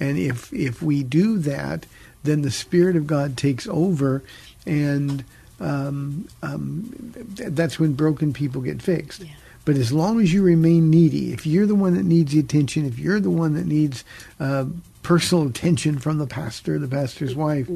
[0.00, 1.86] and if if we do that,
[2.24, 4.24] then the Spirit of God takes over,
[4.66, 5.22] and
[5.60, 9.20] um, um, th- that's when broken people get fixed.
[9.20, 9.32] Yeah.
[9.64, 12.86] But as long as you remain needy, if you're the one that needs the attention,
[12.86, 14.02] if you're the one that needs
[14.40, 14.64] uh,
[15.02, 17.68] personal attention from the pastor, the pastor's wife,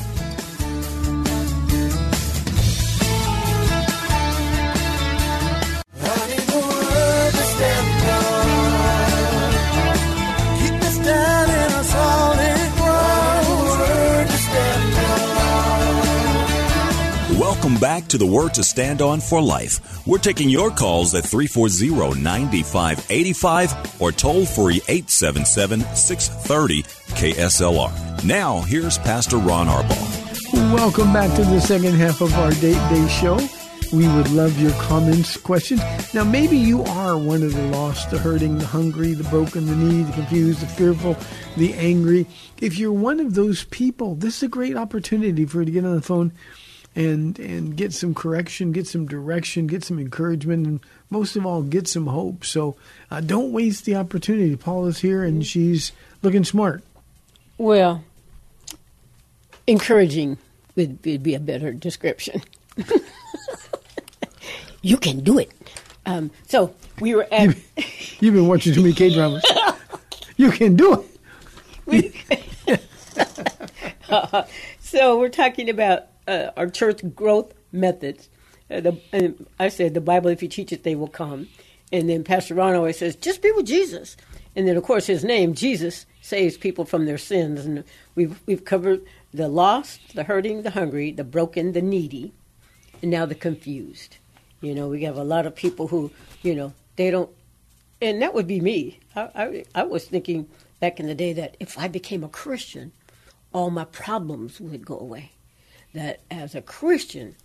[17.75, 20.07] Welcome back to the Word to Stand On for Life.
[20.07, 28.23] We're taking your calls at 340 9585 or toll free 877 630 KSLR.
[28.23, 30.73] Now, here's Pastor Ron Arbaugh.
[30.73, 33.37] Welcome back to the second half of our Date Day Show.
[33.91, 35.81] We would love your comments, questions.
[36.13, 39.75] Now, maybe you are one of the lost, the hurting, the hungry, the broken, the
[39.75, 41.17] needy, the confused, the fearful,
[41.57, 42.25] the angry.
[42.61, 45.83] If you're one of those people, this is a great opportunity for you to get
[45.83, 46.31] on the phone
[46.95, 50.79] and and get some correction, get some direction, get some encouragement, and
[51.09, 52.45] most of all, get some hope.
[52.45, 52.75] So
[53.11, 54.55] uh, don't waste the opportunity.
[54.55, 56.83] Paula's here and she's looking smart.
[57.57, 58.03] Well,
[59.67, 60.37] encouraging
[60.75, 62.41] would be, be a better description.
[64.81, 65.51] you can do it.
[66.05, 67.55] Um, so we were at.
[68.19, 69.43] You've been watching too many K dramas.
[70.37, 71.05] you can do
[71.87, 71.87] it.
[74.79, 78.29] so we're talking about uh, our church growth methods.
[78.69, 81.47] Uh, the, and I said the Bible, if you teach it, they will come.
[81.91, 84.17] And then Pastor Ron always says, just be with Jesus.
[84.55, 87.65] And then, of course, his name, Jesus, saves people from their sins.
[87.65, 87.83] And
[88.15, 89.01] we've we've covered
[89.33, 92.33] the lost, the hurting, the hungry, the broken, the needy,
[93.01, 94.17] and now the confused.
[94.61, 96.11] You know, we have a lot of people who,
[96.41, 97.29] you know, they don't,
[98.01, 98.99] and that would be me.
[99.15, 100.47] I, I, I was thinking
[100.79, 102.93] back in the day that if I became a Christian,
[103.53, 105.31] all my problems would go away.
[105.95, 107.35] That as a Christian,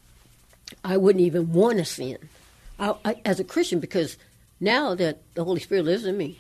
[0.84, 2.18] I wouldn't even want to sin.
[2.78, 4.18] I, I, as a Christian, because
[4.60, 6.38] now that the Holy Spirit lives in me,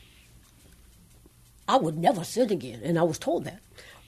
[1.68, 3.60] I would never sin again, and I was told that.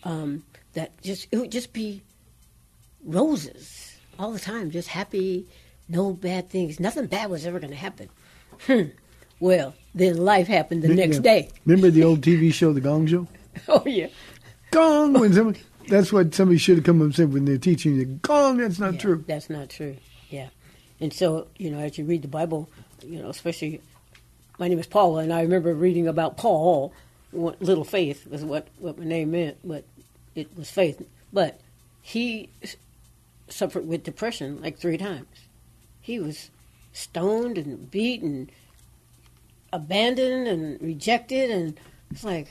[0.05, 0.43] Um,
[0.75, 2.03] that just it would just be
[3.05, 5.47] roses all the time, just happy,
[5.89, 8.09] no bad things, nothing bad was ever going to happen.
[8.67, 8.83] Hmm.
[9.39, 11.51] Well, then life happened the next day.
[11.67, 13.27] Remember the old TV show, The Gong Show?
[13.69, 14.09] Oh yeah,
[14.71, 15.13] Gong!
[15.13, 18.05] When somebody, that's what somebody should have come up and said when they're teaching you.
[18.05, 18.59] Gong!
[18.59, 19.25] That's not Yeah, true.
[19.27, 19.97] That's not true.
[20.31, 20.49] Yeah,
[21.01, 22.69] and so you know, as you read the Bible,
[23.05, 23.81] you know, especially
[24.59, 26.93] my name is Paula, and I remember reading about Paul.
[27.31, 29.85] What, little faith was what what my name meant, but
[30.35, 31.07] it was faith.
[31.33, 31.61] But
[32.03, 32.51] he
[33.49, 35.27] suffered with depression like three times.
[36.01, 36.51] He was
[36.93, 38.51] stoned and beaten,
[39.73, 41.79] abandoned and rejected, and
[42.11, 42.49] it's like,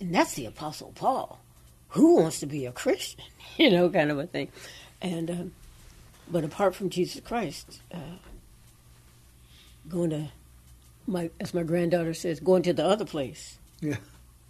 [0.00, 1.38] and that's the Apostle Paul.
[1.90, 3.24] Who wants to be a Christian?
[3.58, 4.48] You know, kind of a thing.
[5.02, 5.52] And um,
[6.30, 7.98] but apart from Jesus Christ, uh,
[9.88, 10.28] going to
[11.08, 13.96] my as my granddaughter says, going to the other place Yeah.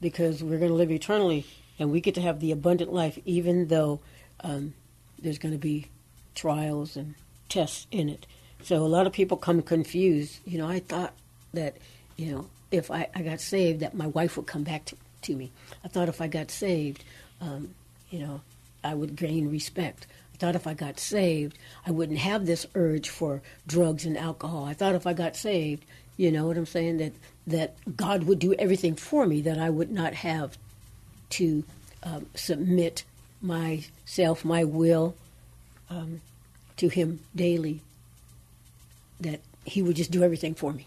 [0.00, 1.46] because we're going to live eternally
[1.78, 4.00] and we get to have the abundant life, even though
[4.40, 4.74] um,
[5.18, 5.86] there's going to be
[6.34, 7.14] trials and
[7.48, 8.26] tests in it.
[8.62, 10.40] So a lot of people come confused.
[10.44, 11.14] You know, I thought
[11.54, 11.76] that
[12.16, 15.34] you know, if I, I got saved, that my wife would come back to, to
[15.36, 15.50] me.
[15.84, 17.04] I thought if I got saved,
[17.40, 17.74] um,
[18.10, 18.40] you know,
[18.82, 20.06] I would gain respect.
[20.34, 24.64] I thought if I got saved, I wouldn't have this urge for drugs and alcohol.
[24.64, 25.84] I thought if I got saved,
[26.16, 27.12] you know what I'm saying, that,
[27.46, 30.56] that God would do everything for me, that I would not have
[31.30, 31.64] to
[32.02, 33.04] um, submit
[33.42, 35.14] myself, my will,
[35.90, 36.20] um,
[36.76, 37.82] to Him daily.
[39.20, 40.86] That He would just do everything for me,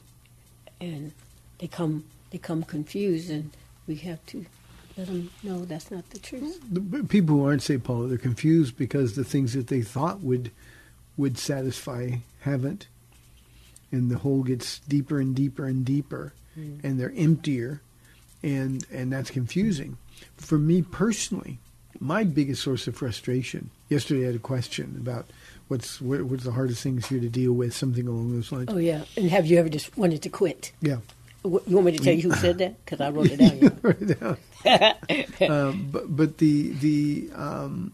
[0.80, 1.12] and
[1.60, 3.52] they come they come confused, and
[3.88, 4.46] we have to
[5.02, 6.62] let them know that's not the truth.
[6.72, 7.84] The people who aren't St.
[7.84, 10.52] Paula, they're confused because the things that they thought would
[11.18, 12.12] would satisfy
[12.42, 12.88] haven't,
[13.92, 16.76] and the hole gets deeper and deeper and deeper, hmm.
[16.84, 17.82] and they're emptier,
[18.44, 19.98] and and that's confusing.
[20.38, 21.58] For me personally,
[22.00, 23.72] my biggest source of frustration.
[23.90, 25.26] Yesterday, I had a question about
[25.68, 28.70] what's what, what's the hardest things here to deal with, something along those lines.
[28.70, 30.72] Oh yeah, and have you ever just wanted to quit?
[30.80, 30.98] Yeah.
[31.44, 32.84] You want me to tell you who said that?
[32.86, 33.58] Because I wrote it down.
[33.58, 33.78] you know.
[33.82, 35.50] Write it down.
[35.52, 37.94] um, but but the the um,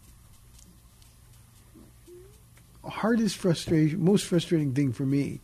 [2.84, 5.40] hardest frustration, most frustrating thing for me,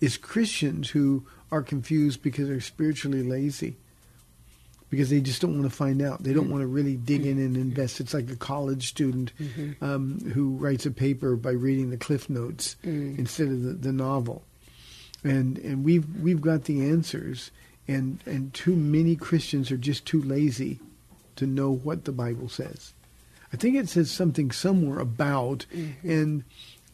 [0.00, 3.76] is Christians who are confused because they're spiritually lazy.
[4.90, 6.22] Because they just don't want to find out.
[6.22, 7.98] They don't want to really dig in and invest.
[7.98, 9.32] It's like a college student
[9.80, 14.44] um, who writes a paper by reading the cliff notes instead of the, the novel
[15.24, 17.50] and and we've we've got the answers
[17.88, 20.78] and and too many Christians are just too lazy
[21.36, 22.92] to know what the Bible says.
[23.52, 25.66] I think it says something somewhere about
[26.02, 26.44] and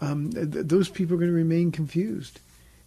[0.01, 2.41] um, th- those people are going to remain confused.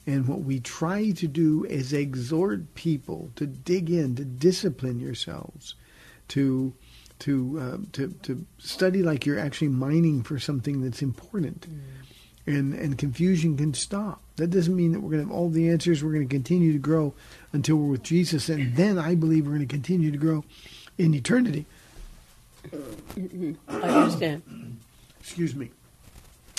[0.06, 5.76] And what we try to do is exhort people to dig in, to discipline yourselves,
[6.30, 6.74] to
[7.20, 11.68] to uh, to to study like you're actually mining for something that's important
[12.46, 14.22] and and confusion can stop.
[14.36, 16.04] That doesn't mean that we're going to have all the answers.
[16.04, 17.14] We're going to continue to grow
[17.52, 20.44] until we're with Jesus, and then I believe we're going to continue to grow
[20.98, 21.66] in eternity.
[23.68, 24.80] I understand.
[25.20, 25.72] Excuse me,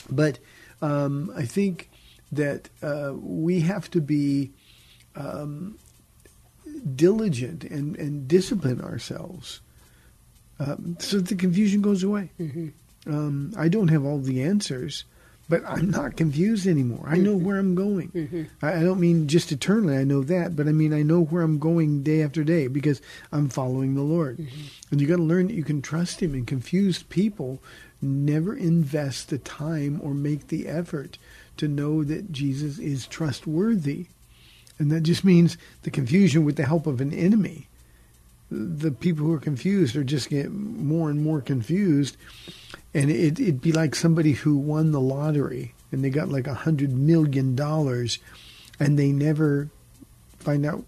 [0.08, 0.38] but
[0.80, 1.90] um, I think
[2.32, 4.52] that uh, we have to be
[5.16, 5.78] um,
[6.94, 9.60] diligent and and discipline ourselves
[10.58, 12.30] um, so that the confusion goes away.
[13.06, 15.04] Um, I don't have all the answers,
[15.48, 17.04] but I'm not confused anymore.
[17.06, 17.44] I know mm-hmm.
[17.44, 18.10] where I'm going.
[18.10, 18.42] Mm-hmm.
[18.62, 19.96] I, I don't mean just eternally.
[19.96, 23.02] I know that, but I mean I know where I'm going day after day because
[23.30, 24.38] I'm following the Lord.
[24.38, 24.60] Mm-hmm.
[24.90, 26.34] And you got to learn that you can trust Him.
[26.34, 27.62] And confused people
[28.00, 31.18] never invest the time or make the effort
[31.56, 34.06] to know that Jesus is trustworthy.
[34.78, 37.68] And that just means the confusion with the help of an enemy
[38.50, 42.16] the people who are confused are just get more and more confused,
[42.92, 46.54] and it, it'd be like somebody who won the lottery and they got like a
[46.54, 48.18] hundred million dollars,
[48.80, 49.70] and they never
[50.38, 50.84] find out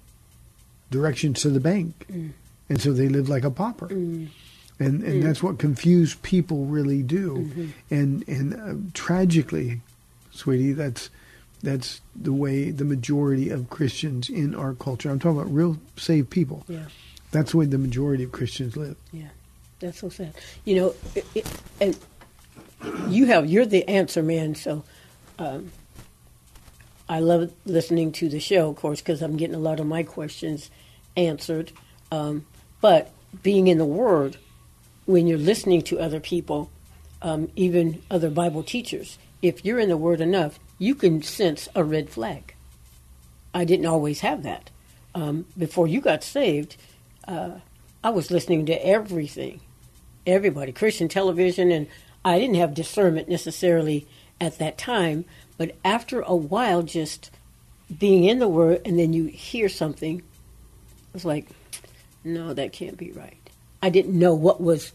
[0.90, 2.32] directions to the bank, mm.
[2.68, 3.88] and so they live like a pauper.
[3.88, 4.28] Mm.
[4.78, 5.22] And and mm.
[5.22, 7.66] that's what confused people really do, mm-hmm.
[7.88, 9.80] and and uh, tragically,
[10.32, 11.08] sweetie, that's
[11.62, 15.08] that's the way the majority of Christians in our culture.
[15.08, 16.64] I'm talking about real saved people.
[16.68, 16.86] Yeah.
[17.32, 18.96] That's the way the majority of Christians live.
[19.12, 19.28] Yeah,
[19.80, 20.34] that's so sad.
[20.64, 21.98] You know, it, it, and
[23.08, 24.54] you have you're the answer man.
[24.54, 24.84] So
[25.38, 25.70] um,
[27.08, 30.02] I love listening to the show, of course, because I'm getting a lot of my
[30.02, 30.70] questions
[31.16, 31.72] answered.
[32.10, 32.46] Um,
[32.80, 33.12] but
[33.42, 34.36] being in the Word,
[35.06, 36.70] when you're listening to other people,
[37.22, 41.84] um, even other Bible teachers, if you're in the Word enough, you can sense a
[41.84, 42.54] red flag.
[43.54, 44.70] I didn't always have that.
[45.14, 46.76] Um, before you got saved,
[47.26, 47.50] uh,
[48.04, 49.60] I was listening to everything,
[50.26, 51.86] everybody, Christian television, and
[52.24, 54.06] I didn't have discernment necessarily
[54.40, 55.24] at that time.
[55.58, 57.30] But after a while, just
[57.98, 60.22] being in the Word, and then you hear something,
[61.14, 61.48] it's like,
[62.24, 63.38] no, that can't be right.
[63.82, 64.92] I didn't know what was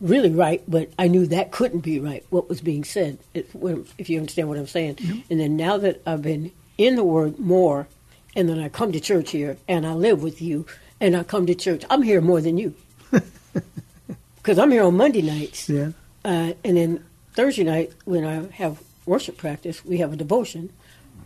[0.00, 2.24] really right, but I knew that couldn't be right.
[2.30, 3.54] What was being said, if,
[3.98, 4.98] if you understand what I'm saying.
[5.30, 7.88] And then now that I've been in the Word more,
[8.36, 10.66] and then I come to church here, and I live with you,
[11.00, 12.74] and I come to church, I'm here more than you,
[14.36, 15.68] because I'm here on Monday nights.
[15.68, 15.90] Yeah.
[16.24, 20.70] Uh, and then Thursday night, when I have worship practice, we have a devotion.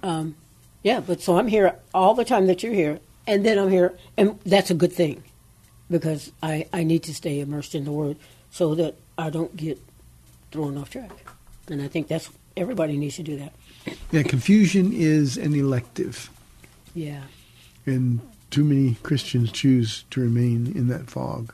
[0.02, 0.36] Um,
[0.82, 3.94] yeah, but so I'm here all the time that you're here, and then I'm here,
[4.16, 5.22] and that's a good thing
[5.90, 8.16] because I, I need to stay immersed in the Word
[8.50, 9.78] so that I don't get
[10.50, 11.10] thrown off track.
[11.68, 13.52] And I think that's everybody needs to do that.
[14.10, 16.30] Yeah, confusion is an elective,
[16.94, 17.22] Yeah.
[17.86, 18.20] and
[18.52, 21.52] too many Christians choose to remain in that fog.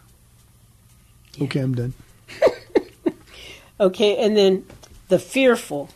[1.40, 1.94] Okay, I'm done.
[3.80, 4.66] Okay, and then
[5.08, 5.88] the fearful.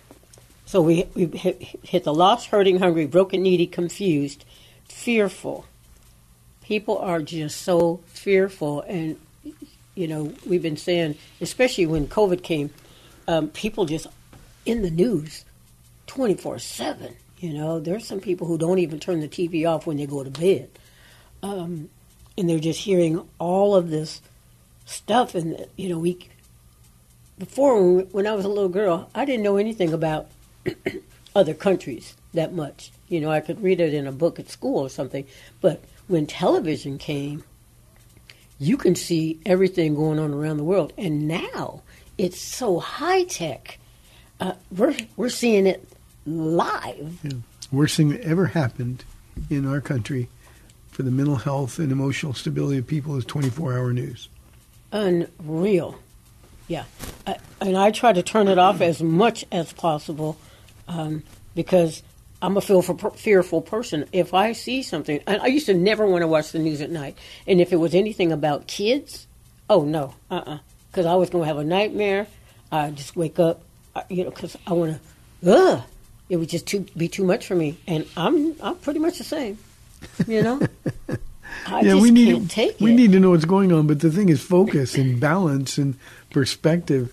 [0.66, 4.44] So we we hit, hit the lost, hurting, hungry, broken, needy, confused,
[4.88, 5.66] fearful.
[6.62, 9.18] People are just so fearful, and
[9.96, 12.70] you know we've been saying, especially when COVID came,
[13.26, 14.07] um, people just
[14.64, 15.44] in the news,
[16.07, 17.16] twenty four seven.
[17.38, 20.22] You know, there's some people who don't even turn the TV off when they go
[20.22, 20.70] to bed,
[21.43, 21.88] um,
[22.36, 24.22] and they're just hearing all of this
[24.86, 25.34] stuff.
[25.34, 26.18] And you know, we
[27.38, 30.30] before when, I was a little girl, I didn't know anything about
[31.34, 32.93] other countries that much.
[33.09, 35.26] You know, I could read it in a book at school or something.
[35.61, 37.45] But when television came,
[38.59, 40.93] you can see everything going on around the world.
[40.97, 41.82] And now
[42.16, 43.78] it's so high tech.
[44.40, 45.86] Uh, we're we're seeing it
[46.26, 47.18] live.
[47.22, 47.32] Yeah.
[47.70, 49.05] Worst thing that ever happened
[49.49, 50.28] in our country
[50.93, 54.28] for the mental health and emotional stability of people is 24 hour news.
[54.93, 55.99] Unreal.
[56.68, 56.84] Yeah.
[57.26, 60.38] I, and I try to turn it off as much as possible
[60.86, 61.24] um,
[61.55, 62.03] because
[62.43, 64.07] I'm a fearful, person.
[64.12, 66.90] If I see something, and I used to never want to watch the news at
[66.90, 67.16] night.
[67.47, 69.26] And if it was anything about kids,
[69.70, 70.59] oh no, uh uh
[70.90, 72.26] Because I was going to have a nightmare.
[72.70, 73.62] I just wake up,
[73.95, 74.99] uh, you know, because I want
[75.43, 75.82] to, ugh.
[76.28, 77.78] It would just too, be too much for me.
[77.86, 79.59] And I'm, I'm pretty much the same,
[80.26, 80.61] you know?
[81.66, 82.94] I yeah, just we need can't take we it.
[82.96, 85.96] need to know what's going on, but the thing is focus and balance and
[86.30, 87.12] perspective.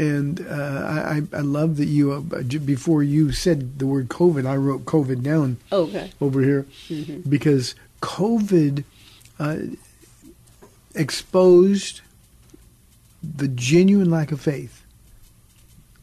[0.00, 4.56] And uh, I, I love that you uh, before you said the word COVID, I
[4.56, 6.12] wrote COVID down Okay.
[6.20, 6.66] over here
[7.28, 8.84] because COVID
[9.38, 9.56] uh,
[10.94, 12.00] exposed
[13.22, 14.84] the genuine lack of faith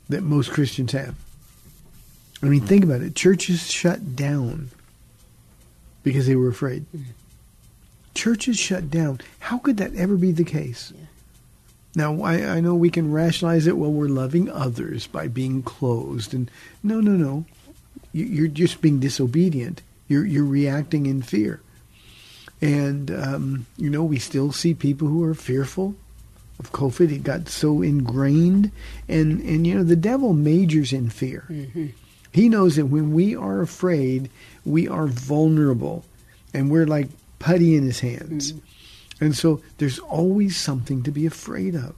[0.09, 1.16] that most Christians have.
[2.43, 3.16] I mean, think about it.
[3.16, 4.70] Churches shut down
[6.06, 6.86] because they were afraid.
[8.14, 9.20] Churches shut down.
[9.39, 10.93] How could that ever be the case?
[11.95, 13.78] Now, I, I know we can rationalize it.
[13.78, 16.49] Well, we're loving others by being closed, and
[16.84, 17.45] no, no, no.
[18.14, 19.82] You, you're just being disobedient.
[20.08, 21.62] You're you're reacting in fear,
[22.62, 25.95] and um, you know we still see people who are fearful
[26.60, 27.12] of COVID.
[27.12, 28.72] It got so ingrained,
[29.10, 31.45] and and you know the devil majors in fear.
[32.36, 34.29] He knows that when we are afraid,
[34.65, 36.03] we are vulnerable,
[36.53, 37.07] and we're like
[37.39, 38.53] putty in his hands.
[39.21, 41.95] And so there's always something to be afraid of.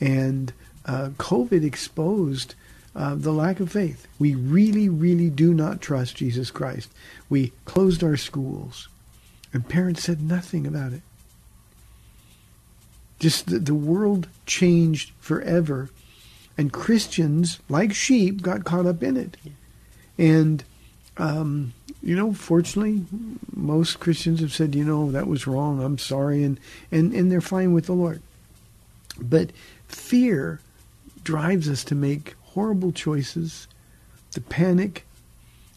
[0.00, 0.54] And
[0.86, 2.54] uh, COVID exposed
[2.94, 4.08] uh, the lack of faith.
[4.18, 6.90] We really, really do not trust Jesus Christ.
[7.28, 8.88] We closed our schools,
[9.52, 11.02] and parents said nothing about it.
[13.18, 15.90] Just the, the world changed forever,
[16.58, 19.36] and Christians, like sheep, got caught up in it.
[20.18, 20.64] And
[21.18, 23.04] um, you know, fortunately,
[23.54, 25.82] most Christians have said, you know, that was wrong.
[25.82, 28.20] I'm sorry, and and and they're fine with the Lord.
[29.20, 29.50] But
[29.88, 30.60] fear
[31.24, 33.66] drives us to make horrible choices,
[34.32, 35.06] to panic,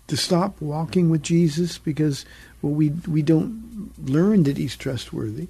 [0.08, 2.26] to stop walking with Jesus because
[2.62, 5.48] well, we we don't learn that He's trustworthy,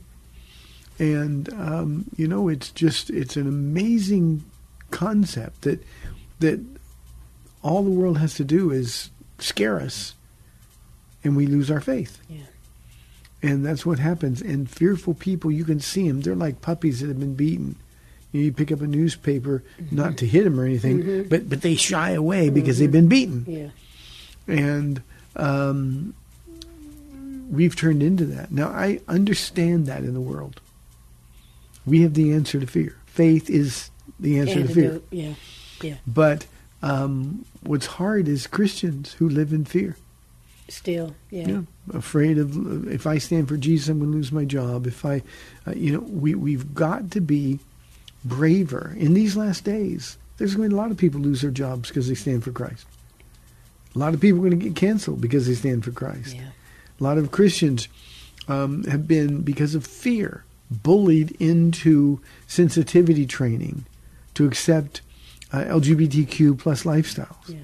[0.99, 4.43] and um, you know, it's just it's an amazing
[4.91, 5.83] concept that
[6.39, 6.59] that
[7.61, 10.15] all the world has to do is scare us
[11.23, 12.21] and we lose our faith.
[12.29, 12.39] Yeah.
[13.41, 14.41] And that's what happens.
[14.41, 16.21] And fearful people, you can see them.
[16.21, 17.75] They're like puppies that have been beaten.
[18.31, 19.95] You, know, you pick up a newspaper, mm-hmm.
[19.95, 21.29] not to hit them or anything, mm-hmm.
[21.29, 22.55] but but they shy away mm-hmm.
[22.55, 23.45] because they've been beaten.
[23.47, 23.69] Yeah.
[24.47, 25.01] And
[25.35, 26.13] um,
[27.49, 28.51] we've turned into that.
[28.51, 30.61] Now I understand that in the world.
[31.85, 32.97] We have the answer to fear.
[33.07, 35.01] Faith is the answer to fear.
[35.11, 35.33] Yeah.
[35.81, 35.95] Yeah.
[36.05, 36.45] But
[36.81, 39.95] um, what's hard is Christians who live in fear.
[40.67, 41.15] Still.
[41.31, 41.47] Yeah.
[41.47, 41.61] Yeah,
[41.93, 44.85] afraid of if I stand for Jesus, I'm going to lose my job.
[44.85, 45.23] If I,
[45.65, 47.59] uh, you know, we we've got to be
[48.23, 50.17] braver in these last days.
[50.37, 52.51] There's going to be a lot of people lose their jobs because they stand for
[52.51, 52.85] Christ.
[53.95, 56.35] A lot of people are going to get canceled because they stand for Christ.
[56.35, 56.49] Yeah.
[56.99, 57.87] A lot of Christians
[58.47, 63.85] um, have been because of fear bullied into sensitivity training
[64.39, 65.01] to accept
[65.53, 67.57] uh, LGBTQ plus lifestyles Yeah.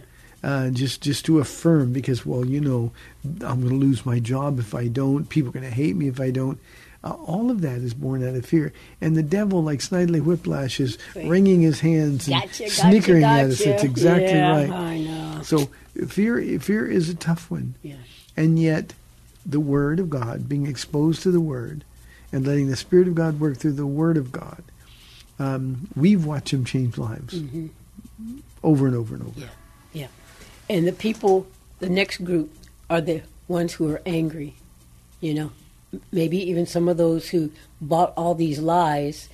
[0.44, 2.92] uh, just just to affirm because well you know
[3.24, 6.08] I'm going to lose my job if I don't people are going to hate me
[6.08, 6.60] if I don't
[7.04, 10.80] uh, all of that is born out of fear and the devil like Snidely Whiplash
[10.80, 11.28] is Right.
[11.28, 13.70] wringing his hands and Gotcha, gotcha, snickering at us gotcha.
[13.70, 15.42] that's exactly Yeah, right I know.
[15.44, 15.70] so
[16.08, 17.96] fear fear is a tough one Yeah.
[18.36, 18.94] and yet
[19.46, 21.84] the word of God being exposed to the word
[22.34, 24.64] and letting the spirit of God work through the word of God
[25.40, 27.42] um, we've watched him change lives
[28.64, 29.48] over and over and over Yeah.
[29.94, 30.08] Yeah.
[30.70, 31.48] And the people,
[31.80, 32.54] the next group
[32.90, 34.56] are the ones who are angry,
[35.22, 35.52] you know.
[36.12, 39.30] Maybe even some of those who bought all these lies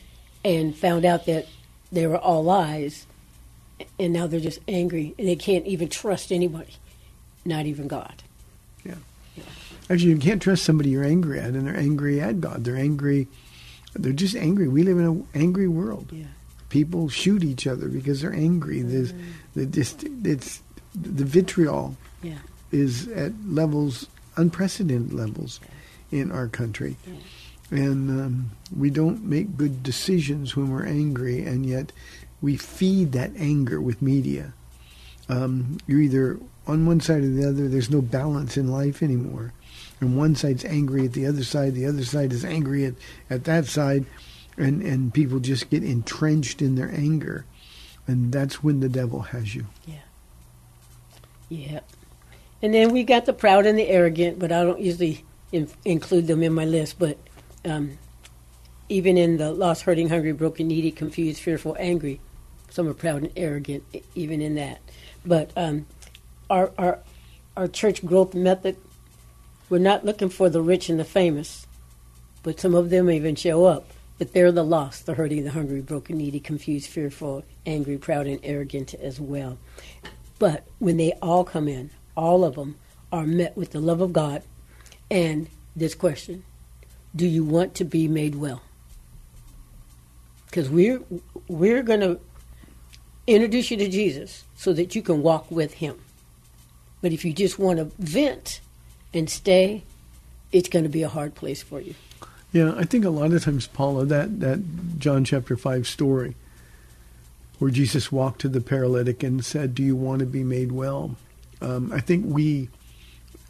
[0.45, 1.47] and found out that
[1.91, 3.08] they were all lies
[3.99, 6.76] and now they're just angry and they can't even trust anybody,
[7.45, 8.22] not even God.
[8.86, 8.95] Yeah.
[9.89, 12.64] Actually, you can't trust somebody you're angry at, and they're angry at God.
[12.64, 13.28] They're angry.
[13.94, 14.68] They're just angry.
[14.68, 16.10] We live in an angry world.
[16.12, 16.26] Yeah.
[16.70, 18.82] People shoot each other because they're angry.
[18.82, 19.14] There's,
[19.56, 20.62] the just it's
[20.96, 22.38] the vitriol Yeah.
[22.72, 25.60] is at levels unprecedented levels
[26.12, 26.96] in our country,
[27.70, 31.92] and um, we don't make good decisions when we're angry, and yet
[32.42, 34.54] we feed that anger with media.
[35.30, 36.39] Um, you're either
[36.72, 37.67] on one side or the other.
[37.67, 39.53] There's no balance in life anymore,
[39.99, 41.76] and one side's angry at the other side.
[41.76, 42.95] The other side is angry at,
[43.30, 44.05] at that side,
[44.57, 47.45] and and people just get entrenched in their anger,
[48.07, 49.65] and that's when the devil has you.
[49.86, 49.95] Yeah.
[51.49, 51.80] Yeah.
[52.61, 56.28] And then we got the proud and the arrogant, but I don't usually in, include
[56.28, 56.97] them in my list.
[56.97, 57.17] But
[57.65, 57.97] um,
[58.88, 62.22] even in the lost, hurting, hungry, broken, needy, confused, fearful, angry,
[62.69, 63.84] some are proud and arrogant,
[64.15, 64.80] even in that.
[65.26, 65.88] But um,
[66.52, 66.99] our, our,
[67.58, 68.78] our church growth method,
[69.70, 71.66] we're not looking for the rich and the famous,
[72.43, 73.88] but some of them even show up.
[74.20, 78.39] But they're the lost, the hurting, the hungry, broken, needy, confused, fearful, angry, proud, and
[78.43, 79.58] arrogant as well.
[80.38, 82.76] But when they all come in, all of them
[83.12, 84.43] are met with the love of God
[85.10, 86.43] and this question
[87.16, 88.62] Do you want to be made well?
[90.45, 91.02] Because we're,
[91.47, 92.20] we're going to
[93.26, 95.99] introduce you to Jesus so that you can walk with Him.
[97.02, 98.62] But if you just want to vent
[99.14, 99.84] and stay,
[100.52, 101.95] it's going to be a hard place for you.
[102.54, 106.36] Yeah, I think a lot of times, Paula, that, that John chapter 5 story
[107.60, 111.16] where Jesus walked to the paralytic and said, Do you want to be made well?
[111.62, 112.70] Um, I think we,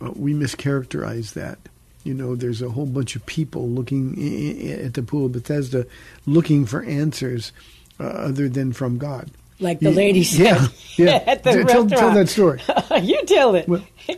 [0.02, 1.58] uh, we mischaracterize that.
[2.04, 5.32] You know, there's a whole bunch of people looking i- i- at the pool of
[5.32, 5.86] Bethesda
[6.26, 7.52] looking for answers
[7.99, 9.30] uh, other than from God.
[9.62, 11.24] Like the lady said yeah, yeah.
[11.28, 12.59] at the tell, tell that story.
[13.01, 13.68] you tell it.
[13.68, 13.84] Well-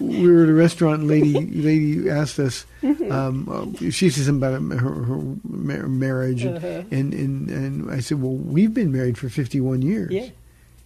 [0.00, 1.00] we were at a restaurant.
[1.00, 2.66] and Lady, lady asked us.
[2.82, 3.10] Mm-hmm.
[3.12, 3.48] Um,
[3.80, 6.82] uh, she said something about her, her marriage, and, Uh-huh.
[6.90, 10.28] and and and I said, "Well, we've been married for fifty-one years." Yeah.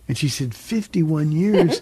[0.09, 1.81] And she said, 51 years?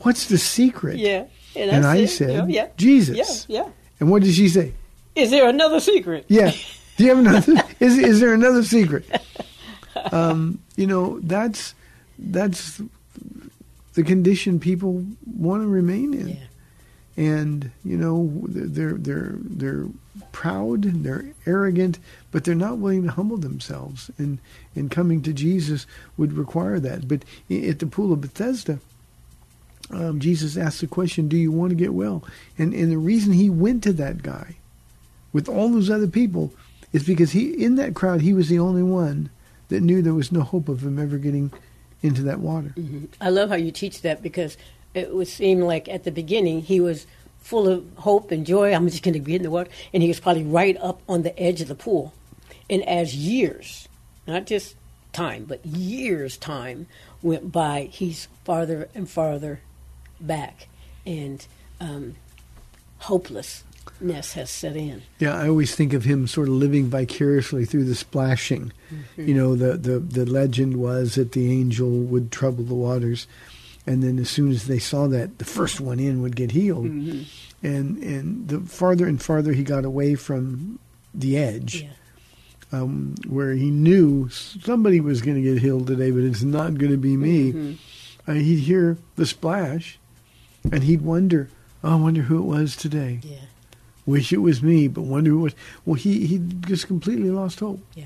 [0.00, 1.26] What's the secret?" Yeah.
[1.54, 2.08] And I it.
[2.08, 2.68] said, yeah, yeah.
[2.76, 3.46] Jesus.
[3.48, 3.70] Yeah, yeah.
[4.00, 4.74] And what did she say?
[5.14, 6.24] Is there another secret?
[6.28, 6.50] Yeah.
[6.96, 7.62] Do you have another?
[7.80, 9.08] is is there another secret?
[10.12, 11.74] Um, you know, that's
[12.18, 12.80] that's
[13.94, 15.04] the condition people
[15.38, 16.28] want to remain in.
[16.28, 16.36] Yeah.
[17.16, 19.86] and you know they're they're they're
[20.32, 21.98] proud, they're arrogant,
[22.30, 24.10] but they're not willing to humble themselves.
[24.18, 24.38] And
[24.74, 27.08] and coming to Jesus would require that.
[27.08, 28.80] But at the pool of Bethesda,
[29.90, 32.22] um, Jesus asked the question, "Do you want to get well?"
[32.58, 34.56] And and the reason he went to that guy,
[35.32, 36.52] with all those other people,
[36.92, 39.30] is because he in that crowd he was the only one
[39.68, 41.52] that knew there was no hope of him ever getting
[42.02, 42.74] into that water.
[43.20, 44.56] I love how you teach that because
[44.94, 47.06] it would seem like at the beginning he was
[47.40, 48.72] full of hope and joy.
[48.74, 51.22] I'm just going to get in the water, and he was probably right up on
[51.22, 52.12] the edge of the pool.
[52.68, 53.88] And as years,
[54.26, 54.74] not just
[55.12, 56.86] time, but years time
[57.22, 59.60] went by, he's farther and farther
[60.20, 60.66] back,
[61.04, 61.46] and
[61.80, 62.16] um,
[63.86, 65.02] hopelessness has set in.
[65.18, 68.72] Yeah, I always think of him sort of living vicariously through the splashing.
[69.16, 73.26] You know, the, the, the legend was that the angel would trouble the waters,
[73.86, 76.86] and then as soon as they saw that, the first one in would get healed.
[77.62, 80.78] And and the farther and farther he got away from
[81.14, 81.88] the edge, Yeah.
[82.82, 86.92] um, where he knew somebody was going to get healed today, but it's not going
[86.92, 87.78] to be me.
[88.28, 89.98] Uh, he'd hear the splash,
[90.70, 91.48] and he'd wonder,
[91.82, 93.36] "Oh, I wonder who it was today." Yeah.
[94.06, 95.54] Wish it was me, but wonder who was.
[95.84, 97.80] Well, he, he just completely lost hope.
[97.94, 98.04] Yeah.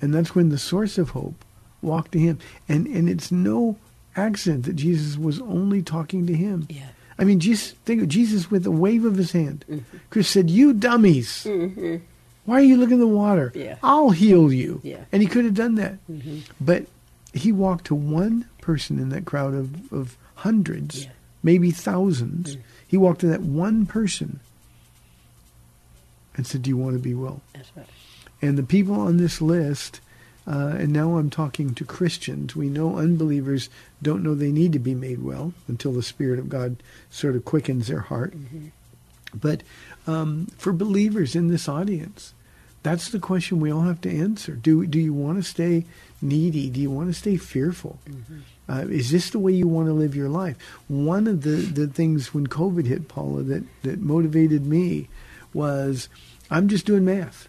[0.00, 1.44] And that's when the source of hope
[1.82, 2.38] walked to him.
[2.68, 3.76] And, and it's no
[4.16, 6.66] accident that Jesus was only talking to him.
[6.68, 6.88] Yeah.
[7.18, 9.64] I mean, just think of Jesus with a wave of his hand.
[9.70, 9.96] Mm-hmm.
[10.10, 11.44] Chris said, You dummies.
[11.44, 11.96] Mm-hmm.
[12.44, 13.52] Why are you looking in the water?
[13.54, 13.76] Yeah.
[13.82, 14.80] I'll heal you.
[14.82, 15.04] Yeah.
[15.12, 15.94] And he could have done that.
[16.10, 16.40] Mm-hmm.
[16.60, 16.86] But
[17.32, 21.10] he walked to one person in that crowd of, of hundreds, Yeah.
[21.42, 22.56] maybe thousands.
[22.56, 22.60] Mm.
[22.86, 24.40] He walked to that one person
[26.36, 27.40] and said, Do you want to be well?
[27.52, 27.86] That's right.
[28.42, 30.00] And the people on this list,
[30.46, 33.70] uh, and now I'm talking to Christians, we know unbelievers
[34.02, 36.76] don't know they need to be made well until the Spirit of God
[37.10, 38.34] sort of quickens their heart.
[39.34, 39.62] But
[40.06, 42.34] um, for believers in this audience,
[42.82, 44.52] that's the question we all have to answer.
[44.52, 45.86] Do, do you want to stay
[46.20, 46.68] needy?
[46.68, 47.98] Do you want to stay fearful?
[48.68, 50.56] Uh, is this the way you want to live your life?
[50.86, 55.08] One of the, the things when COVID hit, Paula, that, that motivated me
[55.54, 56.08] was
[56.50, 57.48] I'm just doing math.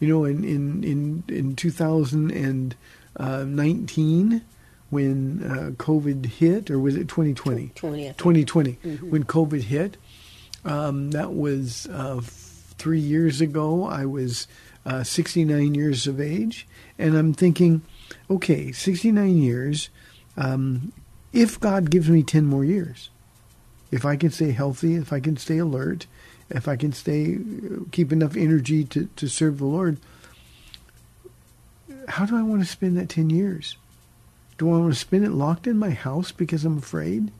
[0.00, 4.42] You know, in in in in 2019,
[4.90, 7.72] when uh, COVID hit, or was it 2020?
[7.74, 8.16] 20, I think.
[8.18, 8.72] 2020,
[9.08, 9.96] when COVID hit,
[10.64, 13.84] Um, that was uh, three years ago.
[13.84, 14.46] I was
[14.84, 16.66] uh, 69 years of age,
[16.98, 17.82] and I'm thinking,
[18.28, 19.88] okay, 69 years.
[20.36, 20.92] Um,
[21.32, 23.08] if God gives me 10 more years,
[23.90, 26.06] if I can stay healthy, if I can stay alert,
[26.50, 27.38] if I can stay
[27.92, 29.98] keep enough energy to, to serve the Lord,
[32.08, 33.76] how do I want to spend that 10 years?
[34.58, 37.30] Do I want to spend it locked in my house because I'm afraid?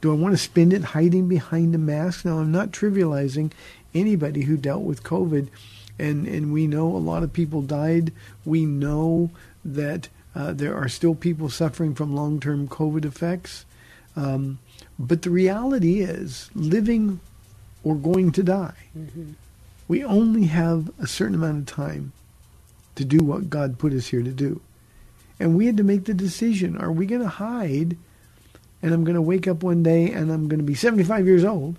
[0.00, 2.24] Do I want to spend it hiding behind a mask?
[2.24, 3.50] Now, I'm not trivializing
[3.94, 5.48] anybody who dealt with COVID,
[5.98, 8.12] and, and we know a lot of people died.
[8.44, 9.30] We know
[9.64, 13.64] that uh, there are still people suffering from long term COVID effects.
[14.14, 14.58] Um,
[14.98, 17.20] but the reality is, living
[17.84, 19.32] or going to die, mm-hmm.
[19.86, 22.12] we only have a certain amount of time
[22.96, 24.60] to do what God put us here to do.
[25.38, 27.96] And we had to make the decision are we going to hide
[28.82, 31.44] and I'm going to wake up one day and I'm going to be 75 years
[31.44, 31.76] old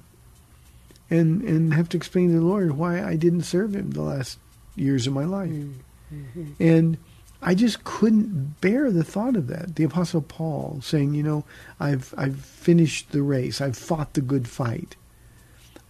[1.10, 4.40] and, and have to explain to the Lord why I didn't serve Him the last
[4.76, 5.52] years of my life?
[5.52, 6.52] Mm-hmm.
[6.60, 6.98] And
[7.42, 9.76] I just couldn't bear the thought of that.
[9.76, 11.46] The Apostle Paul saying, you know,
[11.80, 14.96] I've, I've finished the race, I've fought the good fight.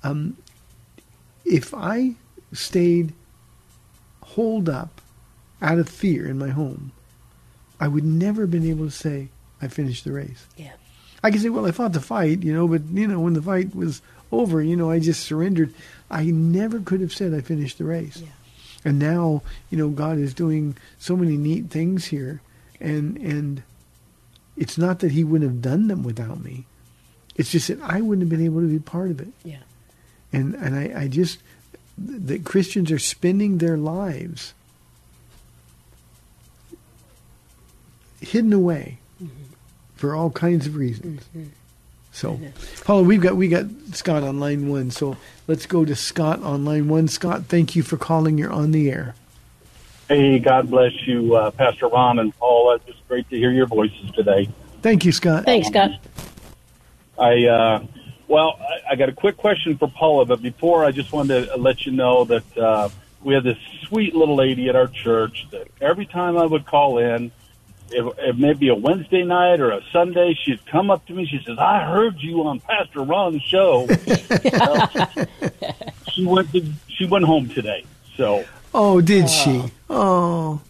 [0.06, 0.38] Um,
[1.44, 2.14] if I
[2.54, 3.14] stayed
[4.22, 5.02] holed up
[5.62, 6.92] out of fear in my home,
[7.80, 9.30] I would never have been able to say,
[9.62, 10.46] I finished the race.
[10.58, 10.74] Yeah.
[11.24, 13.42] I can say, well, I fought the fight, you know, but, you know, when the
[13.42, 14.02] fight was
[14.32, 15.74] over, you know, I just surrendered.
[16.12, 18.18] I never could have said I finished the race.
[18.18, 18.28] Yeah.
[18.84, 19.42] And now,
[19.72, 22.42] you know, God is doing so many neat things here.
[22.80, 23.64] And, and
[24.56, 26.66] it's not that he wouldn't have done them without me.
[27.36, 29.30] It's just that I wouldn't have been able to be part of it.
[29.44, 29.58] Yeah.
[30.36, 31.40] And, and I, I just,
[31.98, 34.54] that Christians are spending their lives
[38.20, 38.98] hidden away
[39.96, 41.24] for all kinds of reasons.
[42.12, 42.40] So,
[42.84, 44.92] Paula, we've got we got Scott on line one.
[44.92, 45.16] So
[45.48, 47.08] let's go to Scott on line one.
[47.08, 48.38] Scott, thank you for calling.
[48.38, 49.16] You're on the air.
[50.10, 52.80] Hey, God bless you, uh, Pastor Ron and Paula.
[52.86, 54.50] It's great to hear your voices today.
[54.82, 55.46] Thank you, Scott.
[55.46, 55.92] Thanks, Scott.
[57.18, 57.86] I, uh,
[58.28, 61.58] well, I, I got a quick question for Paula, but before I just wanted to
[61.58, 62.90] let you know that uh,
[63.24, 63.58] we have this
[63.88, 67.32] sweet little lady at our church that every time I would call in,
[67.92, 71.28] it, it may be a Wednesday night or a Sunday, she'd come up to me.
[71.28, 74.90] She says, "I heard you on Pastor Ron's show." Well,
[76.14, 77.84] she went to, she went home today,
[78.18, 79.64] so Oh, did she?
[79.90, 80.62] Oh,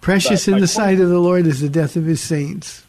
[0.00, 2.84] precious in the point- sight of the Lord is the death of His saints.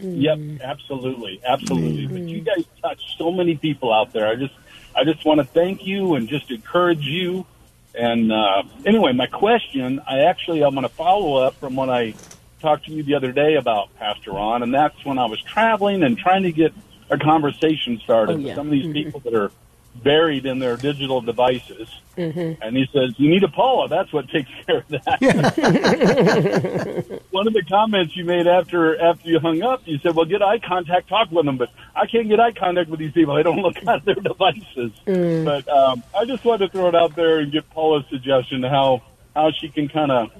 [0.00, 0.22] Mm.
[0.22, 2.06] Yep, absolutely, absolutely.
[2.06, 2.28] But mm.
[2.28, 4.26] you guys touch so many people out there.
[4.26, 4.54] I just,
[4.94, 7.46] I just want to thank you and just encourage you.
[7.94, 12.14] And uh, anyway, my question, I actually I'm going to follow up from when I
[12.60, 16.02] talked to you the other day about Pastor Ron, and that's when I was traveling
[16.02, 16.72] and trying to get
[17.10, 18.54] a conversation started Oh, with yeah.
[18.54, 18.92] some of these mm-hmm.
[18.92, 19.50] people that are
[19.94, 21.88] buried in their digital devices.
[22.16, 22.62] Mm-hmm.
[22.62, 23.88] And he says, "You need a Paula.
[23.88, 25.20] That's what takes care of that."
[27.30, 30.42] One of the comments you made after after you hung up, you said, "Well, get
[30.42, 33.34] eye contact, talk with them." But I can't get eye contact with these people.
[33.34, 34.92] They don't look at their devices.
[35.04, 38.68] But um, I just wanted to throw it out there and get Paula's suggestion to
[38.68, 39.02] how
[39.34, 40.30] how she can kind of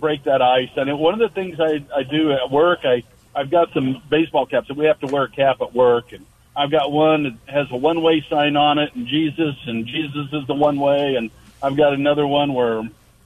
[0.00, 0.70] break that ice.
[0.76, 4.46] And one of the things I I do at work, I I've got some baseball
[4.46, 6.26] caps, and we have to wear a cap at work, and
[6.60, 10.28] I've got one that has a one way sign on it, and Jesus, and Jesus
[10.30, 11.30] is the one way, and
[11.62, 12.80] I've got another one where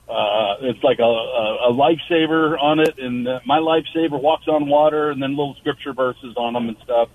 [0.09, 4.69] uh, it's like a, a, a lifesaver on it, and uh, my lifesaver walks on
[4.69, 7.09] water, and then little scripture verses on them and stuff.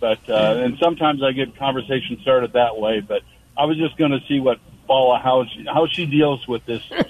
[0.00, 2.98] But uh, and sometimes I get conversation started that way.
[2.98, 3.22] But
[3.56, 6.82] I was just going to see what Paula how she, how she deals with this.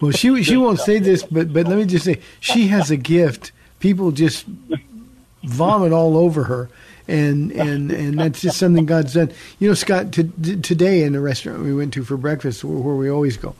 [0.00, 2.96] Well, she she won't say this, but but let me just say she has a
[2.96, 3.52] gift.
[3.80, 4.44] People just
[5.42, 6.68] vomit all over her,
[7.08, 9.32] and and and that's just something God's done.
[9.58, 12.78] You know, Scott, t- t- today in the restaurant we went to for breakfast, where,
[12.78, 13.54] where we always go,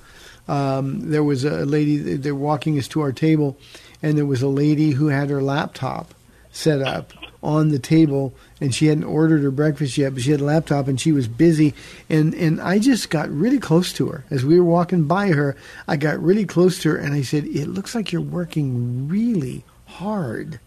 [0.47, 1.97] um, there was a lady.
[1.97, 3.57] They're walking us to our table,
[4.03, 6.15] and there was a lady who had her laptop
[6.53, 10.41] set up on the table and she hadn't ordered her breakfast yet but she had
[10.41, 11.73] a laptop and she was busy
[12.11, 15.55] and and I just got really close to her as we were walking by her
[15.87, 19.63] I got really close to her and I said it looks like you're working really
[19.87, 20.59] hard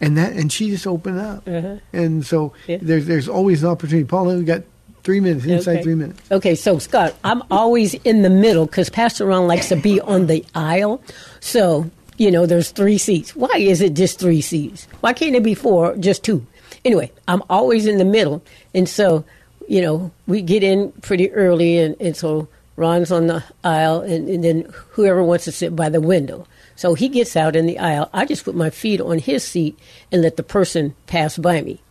[0.00, 1.76] and that and she just opened up uh-huh.
[1.92, 2.78] and so Yeah.
[2.80, 4.62] there's there's always an opportunity Paula we got
[5.02, 5.82] 3 minutes inside Okay.
[5.82, 9.76] 3 minutes Okay, so Scott, I'm always in the middle because Pastor Ron likes to
[9.76, 11.02] be on the aisle.
[11.40, 13.34] So, you know, there's three seats.
[13.34, 14.86] Why is it just three seats?
[15.00, 16.44] Why can't it be four, just two?
[16.84, 18.42] Anyway, I'm always in the middle.
[18.74, 19.24] And so,
[19.68, 22.46] you know, we get in pretty early, and, and so
[22.76, 26.46] Ron's on the aisle, and, and then whoever wants to sit by the window.
[26.80, 28.08] So he gets out in the aisle.
[28.10, 29.78] I just put my feet on his seat
[30.10, 31.82] and let the person pass by me.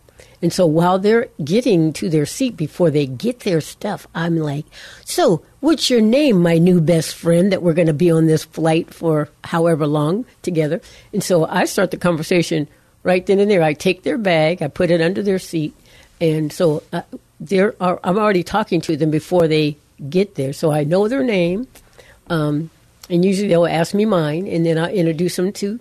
[0.41, 4.65] And so while they're getting to their seat before they get their stuff, I'm like,
[5.05, 8.45] So, what's your name, my new best friend that we're going to be on this
[8.45, 10.81] flight for however long together?
[11.13, 12.67] And so I start the conversation
[13.03, 13.61] right then and there.
[13.61, 15.75] I take their bag, I put it under their seat.
[16.19, 17.03] And so uh,
[17.39, 19.77] they're, are, I'm already talking to them before they
[20.09, 20.51] get there.
[20.51, 21.67] So I know their name.
[22.27, 22.71] Um,
[23.09, 25.79] and usually they'll ask me mine, and then I introduce them to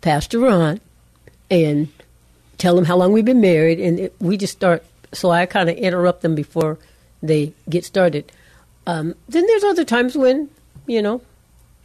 [0.00, 0.80] Pastor Ron
[1.50, 1.88] and
[2.58, 4.84] tell them how long we've been married, and it, we just start.
[5.12, 6.78] So I kind of interrupt them before
[7.22, 8.30] they get started.
[8.86, 10.50] Um, then there's other times when
[10.86, 11.22] you know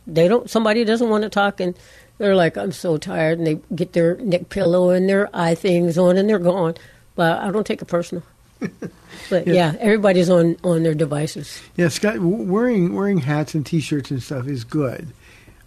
[0.08, 0.50] they don't.
[0.50, 1.76] Somebody doesn't want to talk, and
[2.18, 5.98] they're like, "I'm so tired," and they get their neck pillow and their eye things
[5.98, 6.76] on, and they're gone.
[7.16, 8.24] But I don't take it personal.
[9.30, 9.54] but yeah.
[9.54, 9.76] yeah.
[9.80, 11.62] everybody's on on their devices.
[11.76, 15.08] Yeah, Scott, wearing wearing hats and T-shirts and stuff is good,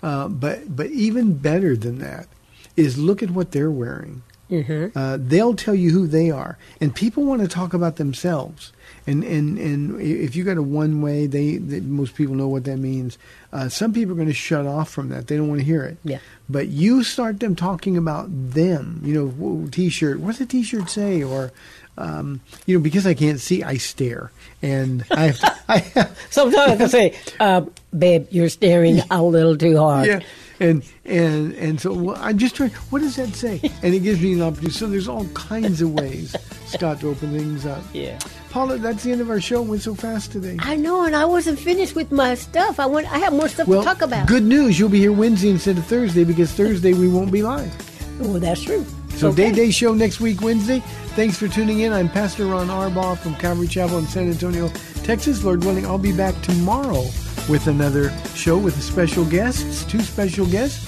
[0.03, 2.29] uh, but but even better than that
[2.77, 4.23] is look at what they're wearing.
[4.51, 4.97] Mm-hmm.
[4.97, 8.73] Uh, they'll tell you who they are, and people want to talk about themselves.
[9.09, 12.65] And and and if you got a one way, they, they, most people know what
[12.65, 13.19] that means.
[13.53, 15.85] Uh, some people are going to shut off from that; they don't want to hear
[15.85, 15.99] it.
[16.05, 16.19] Yeah.
[16.49, 19.01] But you start them talking about them.
[19.05, 20.21] You know, t-shirt.
[20.21, 21.25] What's the t-shirt say?
[21.25, 21.53] Or
[21.99, 24.31] um, you know, because I can't see, I stare,
[24.63, 25.39] and I have.
[25.39, 27.63] To, I have, Sometimes I say, uh,
[27.97, 30.21] "Babe, you're staring a little too hard." Yeah,
[30.61, 32.71] and and and so well, I'm just trying.
[32.91, 33.61] What does that say?
[33.83, 34.73] And it gives me an opportunity.
[34.73, 36.37] So there's all kinds of ways,
[36.67, 37.83] Scott, to open things up.
[37.93, 38.19] Yeah.
[38.51, 39.63] Paula, that's the end of our show.
[39.63, 40.57] It went so fast today.
[40.61, 42.81] I know, and I wasn't finished with my stuff.
[42.81, 43.11] I want.
[43.13, 44.29] I have more stuff well, to talk about.
[44.29, 44.79] Good news.
[44.79, 47.73] You'll be here Wednesday instead of Thursday because Thursday we won't be live.
[48.21, 48.87] Well, that's true.
[49.17, 49.51] So okay.
[49.51, 50.81] Day Day Show next week Wednesday.
[51.15, 51.93] Thanks for tuning in.
[51.93, 54.69] I'm Pastor Ron Arbaugh from Calvary Chapel in San Antonio,
[55.05, 55.43] Texas.
[55.43, 57.03] Lord willing, I'll be back tomorrow
[57.49, 60.85] with another show with special guests, two special guests.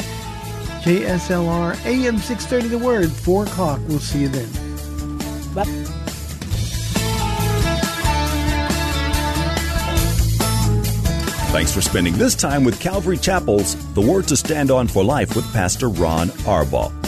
[0.83, 3.81] KSLR AM 630 The Word, 4 o'clock.
[3.89, 4.49] We'll see you then.
[5.55, 5.64] Bye.
[11.51, 15.35] Thanks for spending this time with Calvary Chapel's The Word to Stand On for Life
[15.35, 17.08] with Pastor Ron Arbaugh.